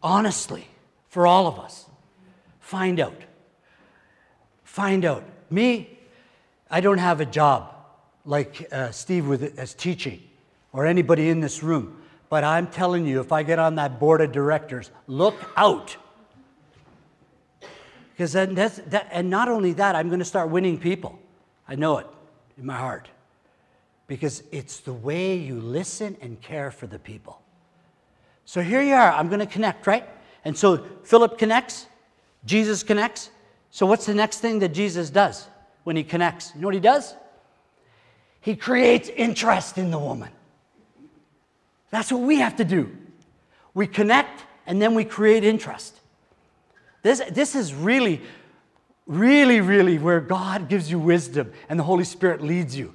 [0.00, 0.68] Honestly,
[1.08, 1.86] for all of us.
[2.60, 3.20] Find out.
[4.62, 5.24] Find out.
[5.50, 5.98] Me,
[6.70, 7.74] I don't have a job
[8.24, 10.22] like uh, Steve with as teaching
[10.72, 12.01] or anybody in this room.
[12.32, 15.98] But I'm telling you, if I get on that board of directors, look out.
[18.12, 21.18] Because then that's, that, and not only that, I'm going to start winning people.
[21.68, 22.06] I know it
[22.56, 23.10] in my heart.
[24.06, 27.42] Because it's the way you listen and care for the people.
[28.46, 29.12] So here you are.
[29.12, 30.08] I'm going to connect, right?
[30.46, 31.86] And so Philip connects,
[32.46, 33.28] Jesus connects.
[33.70, 35.48] So what's the next thing that Jesus does
[35.84, 36.52] when he connects?
[36.54, 37.14] You know what he does?
[38.40, 40.30] He creates interest in the woman.
[41.92, 42.90] That's what we have to do.
[43.74, 46.00] We connect and then we create interest.
[47.02, 48.22] This, this is really,
[49.06, 52.94] really, really where God gives you wisdom and the Holy Spirit leads you.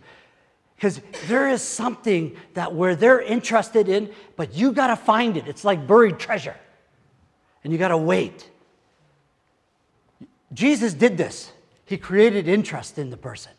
[0.75, 5.47] Because there is something that where they're interested in, but you got to find it.
[5.47, 6.55] It's like buried treasure.
[7.63, 8.49] and you got to wait.
[10.53, 11.51] Jesus did this.
[11.85, 13.51] He created interest in the person.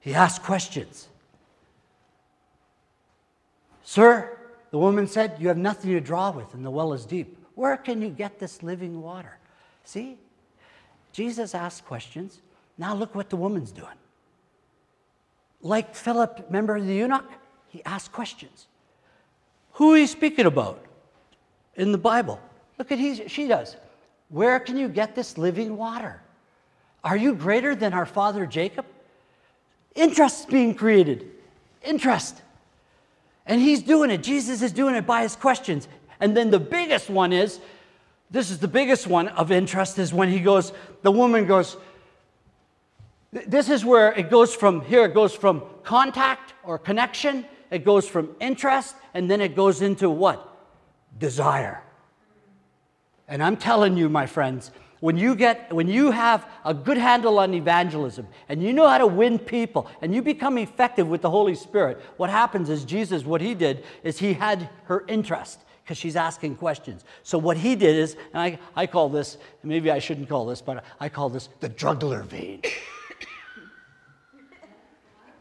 [0.00, 1.08] He asked questions.
[3.92, 4.38] Sir,
[4.70, 7.36] the woman said, You have nothing to draw with, and the well is deep.
[7.56, 9.36] Where can you get this living water?
[9.84, 10.16] See?
[11.12, 12.40] Jesus asked questions.
[12.78, 13.98] Now look what the woman's doing.
[15.60, 17.30] Like Philip, remember the eunuch?
[17.68, 18.66] He asked questions.
[19.72, 20.82] Who are you speaking about
[21.76, 22.40] in the Bible?
[22.78, 23.76] Look at he, she does.
[24.30, 26.22] Where can you get this living water?
[27.04, 28.86] Are you greater than our father Jacob?
[29.94, 31.28] Interest being created.
[31.84, 32.40] Interest.
[33.46, 34.22] And he's doing it.
[34.22, 35.88] Jesus is doing it by his questions.
[36.20, 37.60] And then the biggest one is
[38.30, 41.76] this is the biggest one of interest is when he goes, the woman goes,
[43.32, 48.08] this is where it goes from here, it goes from contact or connection, it goes
[48.08, 50.48] from interest, and then it goes into what?
[51.18, 51.82] Desire.
[53.28, 54.70] And I'm telling you, my friends,
[55.02, 58.98] when you get when you have a good handle on evangelism and you know how
[58.98, 63.24] to win people and you become effective with the holy spirit what happens is jesus
[63.24, 67.04] what he did is he had her interest because she's asking questions.
[67.24, 70.62] So what he did is and I, I call this maybe i shouldn't call this
[70.62, 72.62] but i call this the juggler vein.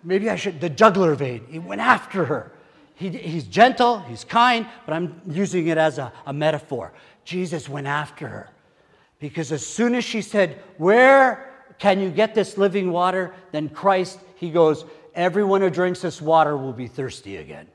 [0.04, 1.46] Maybe i should the juggler vein.
[1.48, 2.52] He went after her.
[2.96, 6.94] He, he's gentle he's kind but i'm using it as a, a metaphor.
[7.24, 8.50] Jesus went after her
[9.22, 13.34] because as soon as she said, Where can you get this living water?
[13.54, 14.84] Then Christ, he goes,
[15.16, 17.68] Everyone who drinks this water will be thirsty again.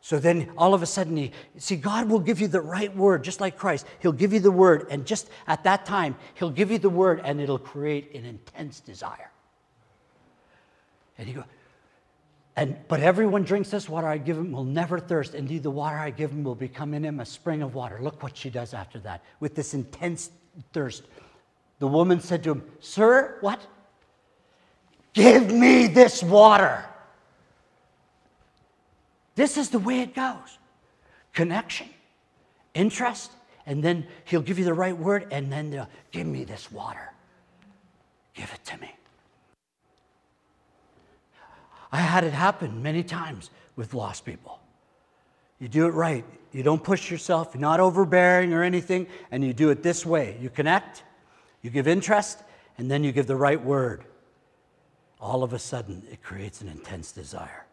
[0.00, 3.24] So then all of a sudden, he, see, God will give you the right word,
[3.24, 3.86] just like Christ.
[4.00, 7.22] He'll give you the word, and just at that time, He'll give you the word,
[7.24, 9.30] and it'll create an intense desire.
[11.16, 11.44] And he goes,
[12.56, 15.34] and, but everyone drinks this water I give him will never thirst.
[15.34, 17.98] Indeed, the water I give him will become in him a spring of water.
[18.00, 20.30] Look what she does after that with this intense
[20.72, 21.04] thirst.
[21.78, 23.60] The woman said to him, Sir, what?
[25.12, 26.84] Give me this water.
[29.34, 30.58] This is the way it goes
[31.32, 31.88] connection,
[32.74, 33.30] interest,
[33.66, 37.10] and then he'll give you the right word, and then they'll give me this water.
[38.34, 38.94] Give it to me.
[41.90, 44.58] I had it happen many times with lost people.
[45.64, 46.26] You do it right.
[46.52, 47.52] You don't push yourself.
[47.54, 49.06] You're not overbearing or anything.
[49.30, 51.04] And you do it this way you connect,
[51.62, 52.40] you give interest,
[52.76, 54.04] and then you give the right word.
[55.18, 57.64] All of a sudden, it creates an intense desire.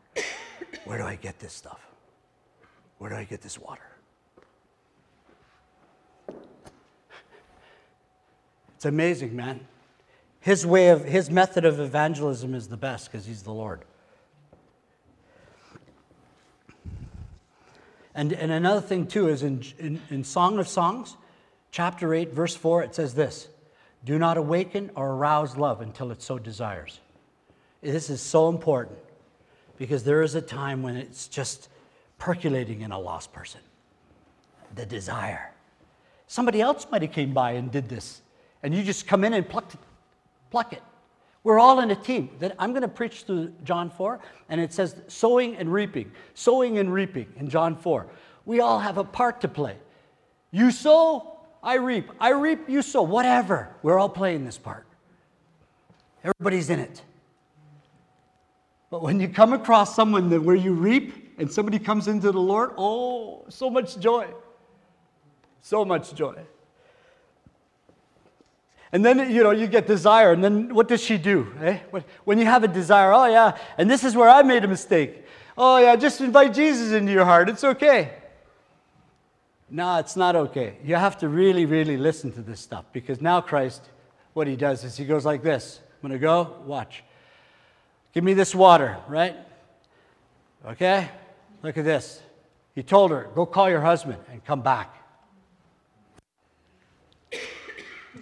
[0.85, 1.85] Where do I get this stuff?
[2.97, 3.83] Where do I get this water?
[8.77, 9.67] It's amazing, man.
[10.39, 13.83] His way of his method of evangelism is the best because he's the Lord.
[18.13, 21.15] And, and another thing, too, is in, in, in Song of Songs,
[21.71, 23.47] chapter 8, verse 4, it says this
[24.03, 26.99] Do not awaken or arouse love until it so desires.
[27.81, 28.99] This is so important
[29.77, 31.69] because there is a time when it's just
[32.19, 33.61] percolating in a lost person
[34.75, 35.51] the desire.
[36.27, 38.21] Somebody else might have came by and did this,
[38.63, 39.79] and you just come in and pluck it.
[40.49, 40.83] Pluck it.
[41.43, 42.29] We're all in a team.
[42.39, 46.77] That I'm going to preach through John 4, and it says sowing and reaping, sowing
[46.77, 48.07] and reaping in John 4.
[48.45, 49.77] We all have a part to play.
[50.51, 52.11] You sow, I reap.
[52.19, 53.01] I reap, you sow.
[53.01, 53.75] Whatever.
[53.81, 54.85] We're all playing this part.
[56.23, 57.01] Everybody's in it.
[58.89, 62.41] But when you come across someone that where you reap and somebody comes into the
[62.41, 64.27] Lord, oh, so much joy.
[65.61, 66.35] So much joy.
[68.93, 70.33] And then, you know, you get desire.
[70.33, 71.47] And then what does she do?
[71.61, 71.79] Eh?
[72.25, 75.25] When you have a desire, oh, yeah, and this is where I made a mistake.
[75.57, 77.49] Oh, yeah, just invite Jesus into your heart.
[77.49, 78.13] It's okay.
[79.69, 80.77] No, it's not okay.
[80.83, 83.81] You have to really, really listen to this stuff because now Christ,
[84.33, 87.03] what he does is he goes like this I'm going to go, watch.
[88.13, 89.35] Give me this water, right?
[90.65, 91.09] Okay?
[91.63, 92.21] Look at this.
[92.75, 94.93] He told her, Go call your husband and come back.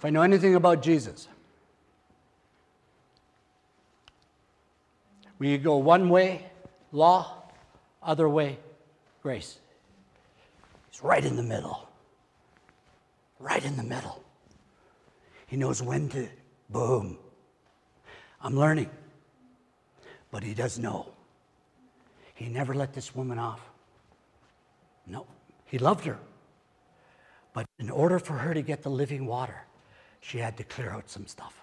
[0.00, 1.28] If I know anything about Jesus,
[5.38, 6.46] we go one way,
[6.90, 7.42] law,
[8.02, 8.58] other way,
[9.22, 9.58] grace.
[10.90, 11.86] He's right in the middle.
[13.38, 14.24] Right in the middle.
[15.46, 16.30] He knows when to,
[16.70, 17.18] boom.
[18.40, 18.88] I'm learning.
[20.30, 21.10] But he does know.
[22.32, 23.60] He never let this woman off.
[25.06, 25.26] No,
[25.66, 26.18] he loved her.
[27.52, 29.66] But in order for her to get the living water,
[30.20, 31.60] she had to clear out some stuff.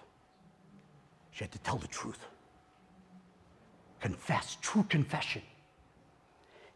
[1.30, 2.18] She had to tell the truth,
[4.00, 5.42] confess, true confession.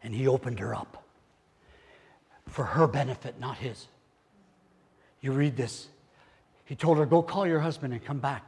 [0.03, 1.03] And he opened her up
[2.47, 3.87] for her benefit, not his.
[5.21, 5.87] You read this.
[6.65, 8.43] He told her, Go call your husband and come back.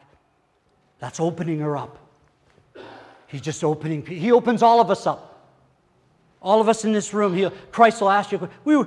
[0.99, 1.97] That's opening her up.
[3.27, 5.31] He's just opening, he opens all of us up.
[6.41, 8.83] All of us in this room, he, Christ will ask you, we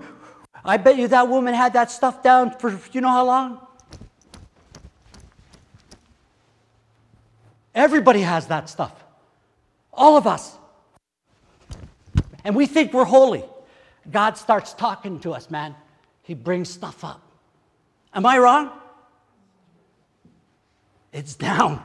[0.65, 3.68] I bet you that woman had that stuff down for you know how long?
[7.79, 9.05] Everybody has that stuff.
[9.93, 10.57] All of us.
[12.43, 13.45] And we think we're holy.
[14.11, 15.77] God starts talking to us, man.
[16.23, 17.23] He brings stuff up.
[18.13, 18.73] Am I wrong?
[21.13, 21.81] It's down.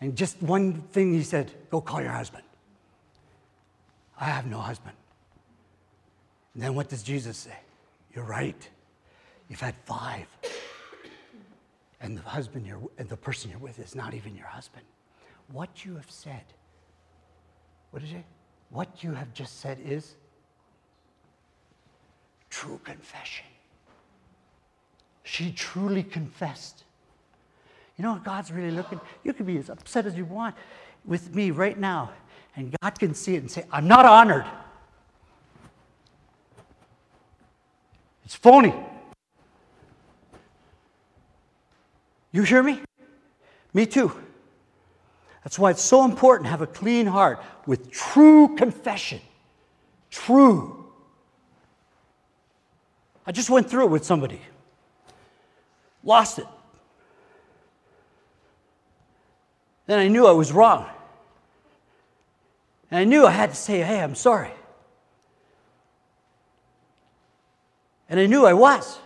[0.00, 2.44] And just one thing he said go call your husband.
[4.20, 4.94] I have no husband.
[6.54, 7.58] And then what does Jesus say?
[8.14, 8.68] You're right.
[9.48, 10.28] You've had five.
[12.02, 14.84] And the husband you're, and the person you're with is not even your husband.
[15.52, 16.42] What you have said,
[17.92, 18.24] what is it?
[18.70, 20.16] What you have just said is
[22.50, 23.46] true confession.
[25.22, 26.82] She truly confessed.
[27.96, 29.00] You know, God's really looking.
[29.22, 30.56] You can be as upset as you want
[31.04, 32.10] with me right now,
[32.56, 34.46] and God can see it and say, I'm not honored.
[38.24, 38.74] It's phony.
[42.32, 42.80] You hear me?
[43.74, 44.12] Me too.
[45.44, 49.20] That's why it's so important to have a clean heart with true confession.
[50.10, 50.86] True.
[53.26, 54.40] I just went through it with somebody.
[56.02, 56.46] Lost it.
[59.86, 60.86] Then I knew I was wrong.
[62.90, 64.50] And I knew I had to say, hey, I'm sorry.
[68.08, 68.98] And I knew I was.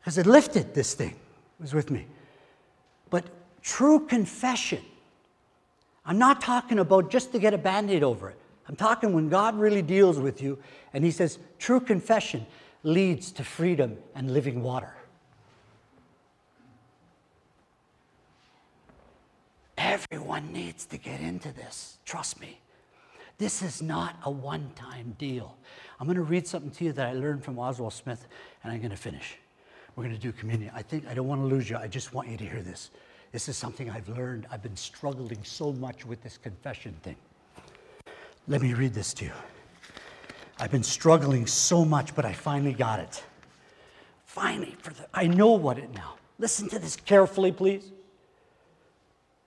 [0.00, 1.14] Because it lifted this thing,
[1.62, 2.06] was with me.
[3.08, 3.24] But
[3.62, 4.82] true confession,
[6.04, 8.38] I'm not talking about just to get a band aid over it.
[8.68, 10.58] I'm talking when God really deals with you
[10.92, 12.46] and He says, true confession
[12.82, 14.94] leads to freedom and living water.
[19.78, 21.98] Everyone needs to get into this.
[22.04, 22.60] Trust me.
[23.38, 25.56] This is not a one time deal.
[25.98, 28.26] I'm going to read something to you that I learned from Oswald Smith,
[28.62, 29.36] and I'm going to finish.
[29.94, 30.70] We're going to do communion.
[30.74, 31.76] I think I don't want to lose you.
[31.76, 32.90] I just want you to hear this.
[33.30, 34.46] This is something I've learned.
[34.50, 37.16] I've been struggling so much with this confession thing.
[38.48, 39.32] Let me read this to you.
[40.58, 43.22] I've been struggling so much, but I finally got it.
[44.24, 46.14] Finally, for the, I know what it now.
[46.38, 47.92] Listen to this carefully, please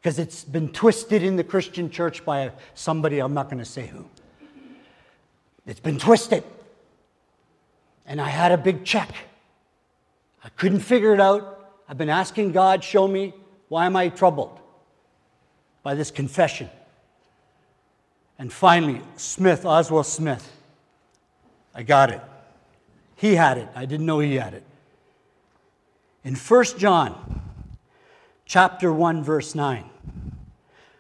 [0.06, 3.88] because it's been twisted in the Christian church by somebody, I'm not going to say
[3.88, 4.06] who.
[5.66, 6.44] It's been twisted.
[8.06, 9.10] And I had a big check.
[10.46, 11.74] I couldn't figure it out.
[11.90, 13.34] I've been asking God, show me
[13.68, 14.60] why am I troubled
[15.82, 16.70] by this confession?
[18.38, 20.52] And finally, Smith, Oswald Smith,
[21.74, 22.22] I got it.
[23.16, 23.68] He had it.
[23.76, 24.64] I didn't know he had it.
[26.24, 27.42] In 1 John
[28.46, 29.90] chapter 1 verse 9.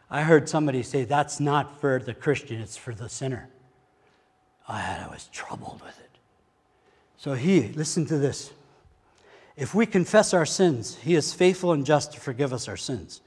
[0.10, 3.50] I heard somebody say that's not for the Christian, it's for the sinner.
[4.68, 6.18] I was troubled with it.
[7.18, 8.52] So he, listen to this.
[9.58, 13.22] If we confess our sins, he is faithful and just to forgive us our sins.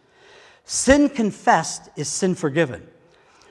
[0.64, 2.86] Sin confessed is sin forgiven.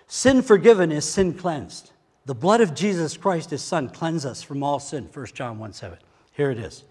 [0.07, 1.91] Sin forgiven is sin cleansed.
[2.25, 5.09] The blood of Jesus Christ, his son, cleanses us from all sin.
[5.11, 5.97] 1 John 1 7.
[6.34, 6.84] Here it is.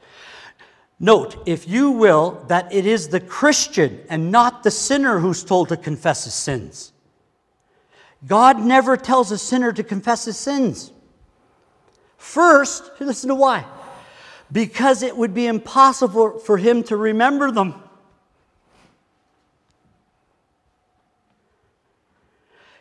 [0.99, 5.69] Note, if you will, that it is the Christian and not the sinner who's told
[5.69, 6.93] to confess his sins.
[8.27, 10.91] God never tells a sinner to confess his sins.
[12.17, 13.65] First, listen to why.
[14.51, 17.83] Because it would be impossible for him to remember them.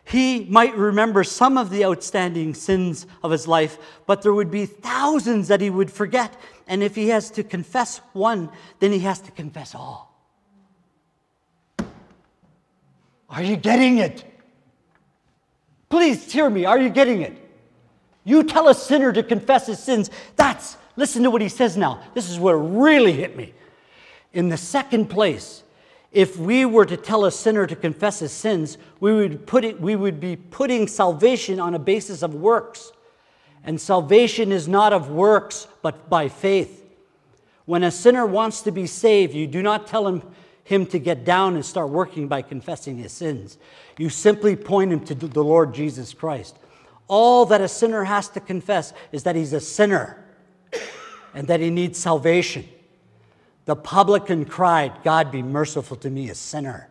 [0.04, 4.68] He might remember some of the outstanding sins of his life, but there would be
[4.68, 6.40] thousands that he would forget.
[6.68, 8.50] And if he has to confess one,
[8.80, 10.14] then he has to confess all.
[13.30, 14.24] Are you getting it?
[15.90, 16.66] Please hear me.
[16.66, 17.36] Are you getting it?
[18.24, 20.12] You tell a sinner to confess his sins.
[20.36, 22.02] That's, listen to what he says now.
[22.14, 23.54] This is where it really hit me.
[24.34, 25.64] In the second place,
[26.12, 29.82] if we were to tell a sinner to confess his sins, we would, put it,
[29.82, 32.94] we would be putting salvation on a basis of works.
[33.66, 36.84] And salvation is not of works, but by faith.
[37.66, 40.22] When a sinner wants to be saved, you do not tell him,
[40.64, 43.58] him to get down and start working by confessing his sins.
[43.98, 46.58] You simply point him to the Lord Jesus Christ.
[47.08, 50.25] All that a sinner has to confess is that he's a sinner
[51.36, 52.68] and that he needs salvation.
[53.66, 56.90] The publican cried, God be merciful to me, a sinner.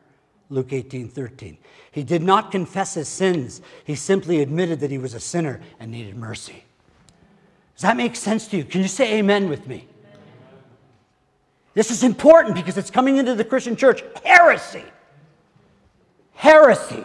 [0.50, 1.56] Luke 18, 13.
[1.90, 3.62] He did not confess his sins.
[3.84, 6.62] He simply admitted that he was a sinner and needed mercy.
[7.74, 8.64] Does that make sense to you?
[8.64, 9.88] Can you say amen with me?
[11.72, 14.04] This is important because it's coming into the Christian church.
[14.24, 14.84] Heresy.
[16.34, 17.04] Heresy.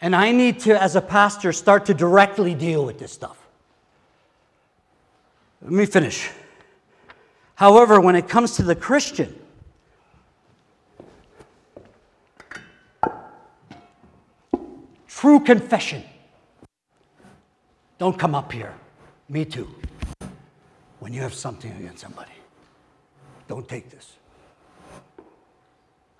[0.00, 3.47] And I need to, as a pastor, start to directly deal with this stuff.
[5.62, 6.30] Let me finish.
[7.54, 9.34] However, when it comes to the Christian,
[15.08, 16.04] true confession,
[17.98, 18.74] don't come up here.
[19.28, 19.68] Me too.
[21.00, 22.32] When you have something against somebody,
[23.48, 24.16] don't take this.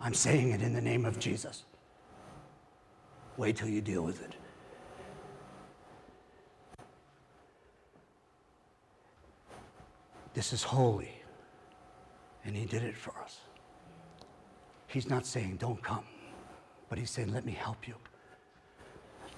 [0.01, 1.63] I'm saying it in the name of Jesus.
[3.37, 4.35] Wait till you deal with it.
[10.35, 11.13] This is holy.
[12.45, 13.41] And He did it for us.
[14.87, 16.05] He's not saying, don't come,
[16.89, 17.95] but He's saying, let me help you.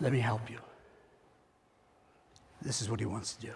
[0.01, 0.59] Let me help you.
[2.63, 3.53] This is what He wants to do.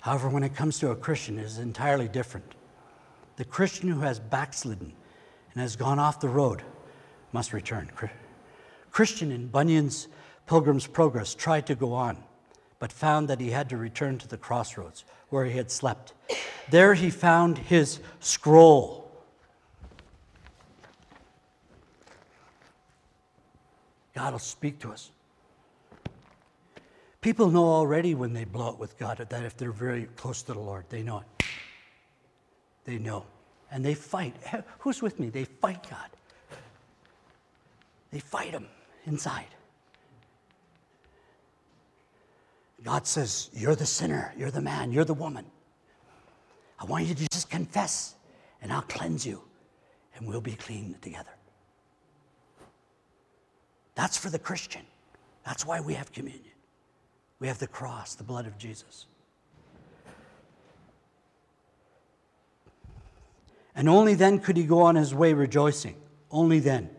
[0.00, 2.54] However, when it comes to a Christian, it is entirely different.
[3.36, 4.92] The Christian who has backslidden
[5.52, 6.62] and has gone off the road
[7.32, 7.90] must return.
[8.90, 10.08] Christian in Bunyan's
[10.46, 12.16] Pilgrim's Progress tried to go on,
[12.78, 16.12] but found that he had to return to the crossroads where he had slept.
[16.70, 19.10] There he found his scroll.
[24.14, 25.10] God will speak to us.
[27.20, 30.52] People know already when they blow it with God that if they're very close to
[30.52, 31.44] the Lord, they know it.
[32.84, 33.26] They know.
[33.70, 34.34] And they fight.
[34.78, 35.28] Who's with me?
[35.28, 36.10] They fight God.
[38.10, 38.66] They fight Him
[39.04, 39.48] inside.
[42.82, 45.44] God says, You're the sinner, you're the man, you're the woman.
[46.78, 48.14] I want you to just confess,
[48.62, 49.42] and I'll cleanse you,
[50.14, 51.30] and we'll be clean together.
[53.94, 54.82] That's for the Christian.
[55.44, 56.44] That's why we have communion.
[57.40, 59.06] We have the cross, the blood of Jesus.
[63.74, 65.96] And only then could he go on his way rejoicing.
[66.30, 66.90] Only then.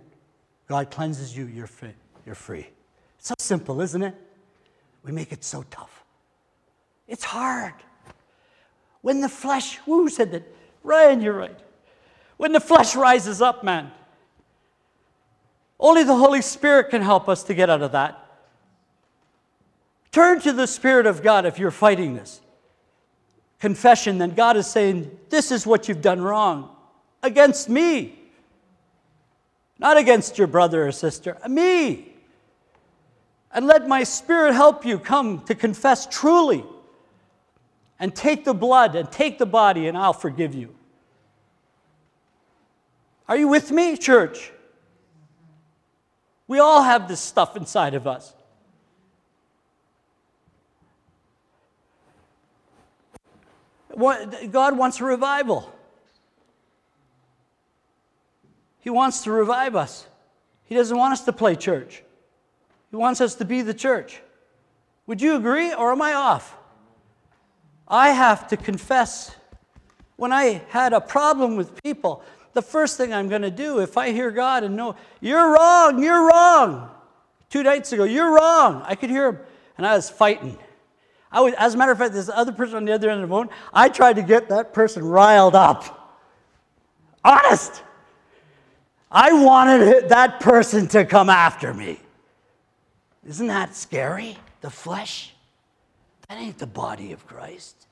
[0.67, 1.93] God cleanses you, you're free.
[2.25, 2.67] You're free.
[3.17, 4.15] It's so simple, isn't it?
[5.03, 6.03] We make it so tough.
[7.07, 7.73] It's hard.
[9.01, 10.43] When the flesh, who said that?
[10.83, 11.59] Ryan, you're right.
[12.37, 13.91] When the flesh rises up, man,
[15.79, 18.25] only the Holy Spirit can help us to get out of that.
[20.11, 22.41] Turn to the Spirit of God if you're fighting this
[23.59, 26.75] confession, then God is saying, This is what you've done wrong
[27.21, 28.17] against me.
[29.77, 32.08] Not against your brother or sister, me.
[33.51, 36.63] And let my spirit help you come to confess truly.
[37.99, 40.73] And take the blood and take the body, and I'll forgive you.
[43.27, 44.51] Are you with me, church?
[46.47, 48.33] We all have this stuff inside of us.
[54.49, 55.71] God wants a revival.
[58.79, 60.07] He wants to revive us.
[60.63, 62.01] He doesn't want us to play church.
[62.89, 64.21] He wants us to be the church.
[65.07, 66.55] Would you agree, or am I off?
[67.87, 69.35] I have to confess.
[70.15, 72.23] When I had a problem with people,
[72.53, 76.01] the first thing I'm going to do, if I hear God and know, you're wrong,
[76.03, 76.89] you're wrong.
[77.49, 78.83] Two nights ago, you're wrong.
[78.85, 79.39] I could hear him,
[79.77, 80.57] and I was fighting.
[81.31, 83.29] I was, as a matter of fact, this other person on the other end of
[83.29, 86.17] the phone, I tried to get that person riled up.
[87.23, 87.83] Honest.
[89.11, 91.99] I wanted that person to come after me.
[93.29, 94.37] Isn't that scary?
[94.61, 95.35] The flesh?
[96.27, 97.85] That ain't the body of Christ.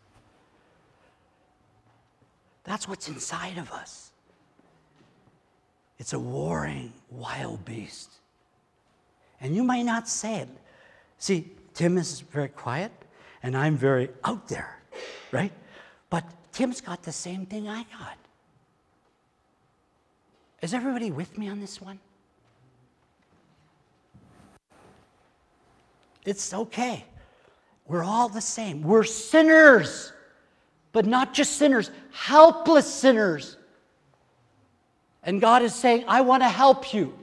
[2.64, 4.12] That's what's inside of us.
[6.00, 8.10] It's a warring, wild beast.
[9.40, 10.50] And you might not say it.
[11.20, 12.92] See, Tim is very quiet
[13.44, 14.82] and I'm very out there,
[15.32, 15.52] right?
[16.10, 18.18] But Tim's got the same thing I got.
[20.64, 22.00] Is everybody with me on this one?
[26.28, 27.06] It's okay.
[27.88, 28.82] We're all the same.
[28.82, 30.12] We're sinners,
[30.92, 33.56] but not just sinners, helpless sinners.
[35.24, 37.18] And God is saying, I want to help you.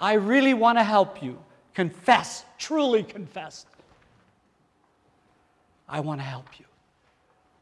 [0.00, 1.38] I really want to help you.
[1.72, 3.64] Confess, truly confess.
[5.88, 6.66] I want to help you.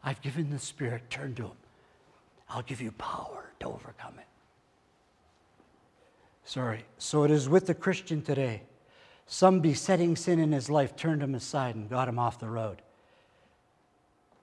[0.03, 1.57] I've given the Spirit, turn to Him.
[2.49, 4.27] I'll give you power to overcome it.
[6.45, 6.87] Sorry.
[6.97, 8.63] So it is with the Christian today.
[9.27, 12.83] Some besetting sin in his life turned him aside and got him off the road.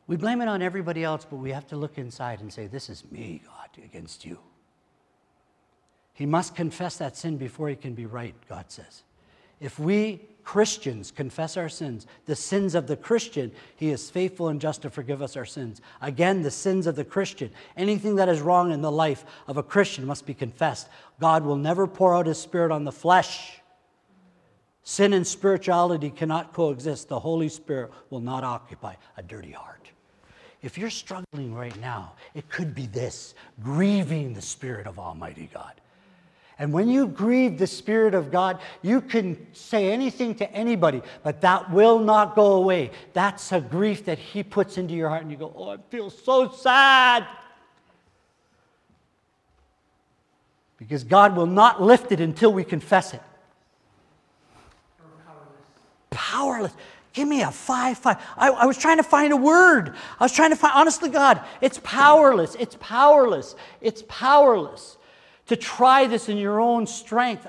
[0.08, 2.90] We blame it on everybody else, but we have to look inside and say, This
[2.90, 4.40] is me, God, against you.
[6.14, 9.04] He must confess that sin before he can be right, God says.
[9.60, 14.60] If we Christians confess our sins, the sins of the Christian, he is faithful and
[14.60, 15.80] just to forgive us our sins.
[16.02, 17.52] Again, the sins of the Christian.
[17.78, 20.90] Anything that is wrong in the life of a Christian must be confessed.
[21.20, 23.59] God will never pour out his spirit on the flesh.
[24.90, 27.10] Sin and spirituality cannot coexist.
[27.10, 29.88] The Holy Spirit will not occupy a dirty heart.
[30.64, 35.74] If you're struggling right now, it could be this grieving the Spirit of Almighty God.
[36.58, 41.40] And when you grieve the Spirit of God, you can say anything to anybody, but
[41.42, 42.90] that will not go away.
[43.14, 46.10] That's a grief that He puts into your heart, and you go, Oh, I feel
[46.10, 47.28] so sad.
[50.78, 53.22] Because God will not lift it until we confess it.
[56.10, 56.74] Powerless.
[57.14, 58.18] Give me a five, five.
[58.38, 59.96] I, I was trying to find a word.
[60.20, 62.56] I was trying to find, honestly, God, it's powerless.
[62.60, 63.56] It's powerless.
[63.82, 64.98] It's powerless
[65.48, 67.48] to try this in your own strength.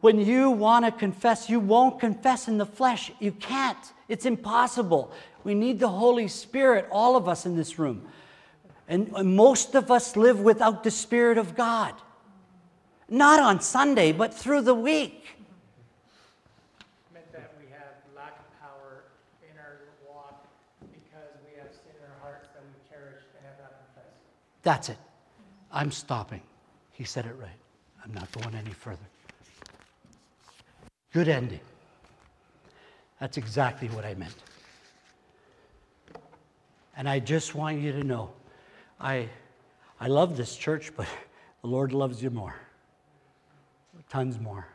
[0.00, 3.12] When you want to confess, you won't confess in the flesh.
[3.18, 3.78] You can't.
[4.08, 5.12] It's impossible.
[5.44, 8.06] We need the Holy Spirit, all of us in this room.
[8.88, 11.94] And most of us live without the Spirit of God.
[13.08, 15.36] Not on Sunday, but through the week.
[17.14, 19.04] Meant that we have lack of power
[19.42, 20.46] in our walk
[20.80, 24.18] because we have sin in our hearts that we cherish and have not confessed.
[24.62, 24.98] That's it.
[25.72, 26.42] I'm stopping.
[26.92, 27.48] He said it right.
[28.04, 28.98] I'm not going any further.
[31.12, 31.60] Good ending.
[33.20, 34.34] That's exactly what I meant.
[36.96, 38.30] And I just want you to know
[39.00, 39.28] I,
[39.98, 41.06] I love this church, but
[41.62, 42.54] the Lord loves you more.
[44.08, 44.66] Tons more.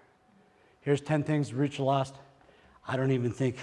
[0.82, 2.16] Here's 10 things reach lost.
[2.88, 3.58] I don't even think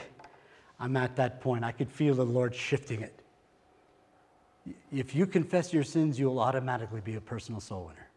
[0.78, 1.64] I'm at that point.
[1.64, 3.21] I could feel the Lord shifting it.
[4.92, 8.08] If you confess your sins, you'll automatically be a personal soul winner.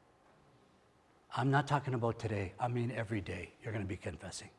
[1.35, 2.53] I'm not talking about today.
[2.59, 4.49] I mean every day you're going to be confessing.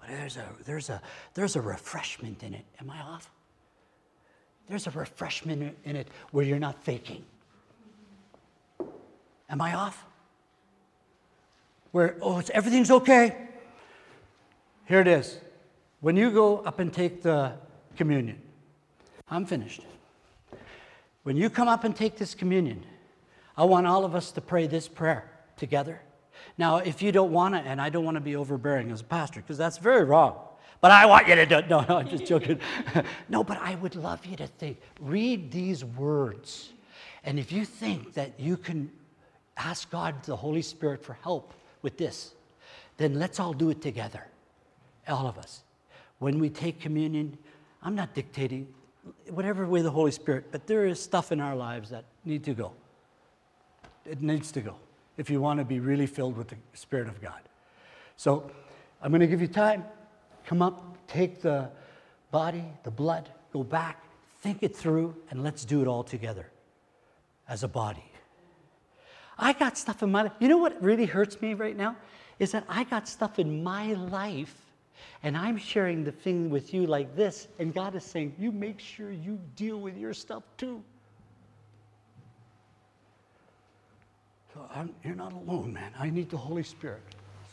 [0.00, 1.02] But there's a, there's, a,
[1.34, 2.64] there's a refreshment in it.
[2.80, 3.30] Am I off?
[4.68, 7.24] There's a refreshment in it where you're not faking.
[9.50, 10.04] Am I off?
[11.90, 13.36] Where, oh, it's, everything's okay.
[14.86, 15.38] Here it is.
[16.00, 17.52] When you go up and take the
[17.96, 18.40] communion,
[19.28, 19.82] I'm finished.
[21.22, 22.84] When you come up and take this communion,
[23.56, 26.00] I want all of us to pray this prayer together.
[26.58, 29.04] Now, if you don't want to, and I don't want to be overbearing as a
[29.04, 30.36] pastor, because that's very wrong.
[30.80, 31.68] But I want you to do it.
[31.68, 32.58] No, no, I'm just joking.
[33.28, 34.80] no, but I would love you to think.
[35.00, 36.72] Read these words.
[37.22, 38.90] And if you think that you can
[39.56, 42.34] ask God, the Holy Spirit, for help with this,
[42.96, 44.26] then let's all do it together.
[45.06, 45.62] All of us.
[46.18, 47.38] When we take communion,
[47.82, 48.66] I'm not dictating
[49.28, 52.54] whatever way the Holy Spirit, but there is stuff in our lives that need to
[52.54, 52.72] go.
[54.04, 54.76] It needs to go
[55.16, 57.40] if you want to be really filled with the Spirit of God.
[58.16, 58.50] So
[59.00, 59.84] I'm going to give you time.
[60.46, 61.70] Come up, take the
[62.30, 64.02] body, the blood, go back,
[64.40, 66.46] think it through, and let's do it all together
[67.48, 68.04] as a body.
[69.38, 70.32] I got stuff in my life.
[70.40, 71.96] You know what really hurts me right now?
[72.38, 74.61] Is that I got stuff in my life
[75.22, 78.80] and I'm sharing the thing with you like this, and God is saying, You make
[78.80, 80.82] sure you deal with your stuff too.
[84.52, 85.92] So I'm, you're not alone, man.
[85.98, 87.02] I need the Holy Spirit.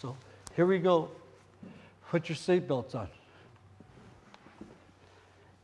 [0.02, 0.18] So
[0.56, 1.10] here we go.
[2.10, 3.08] Put your seatbelts on.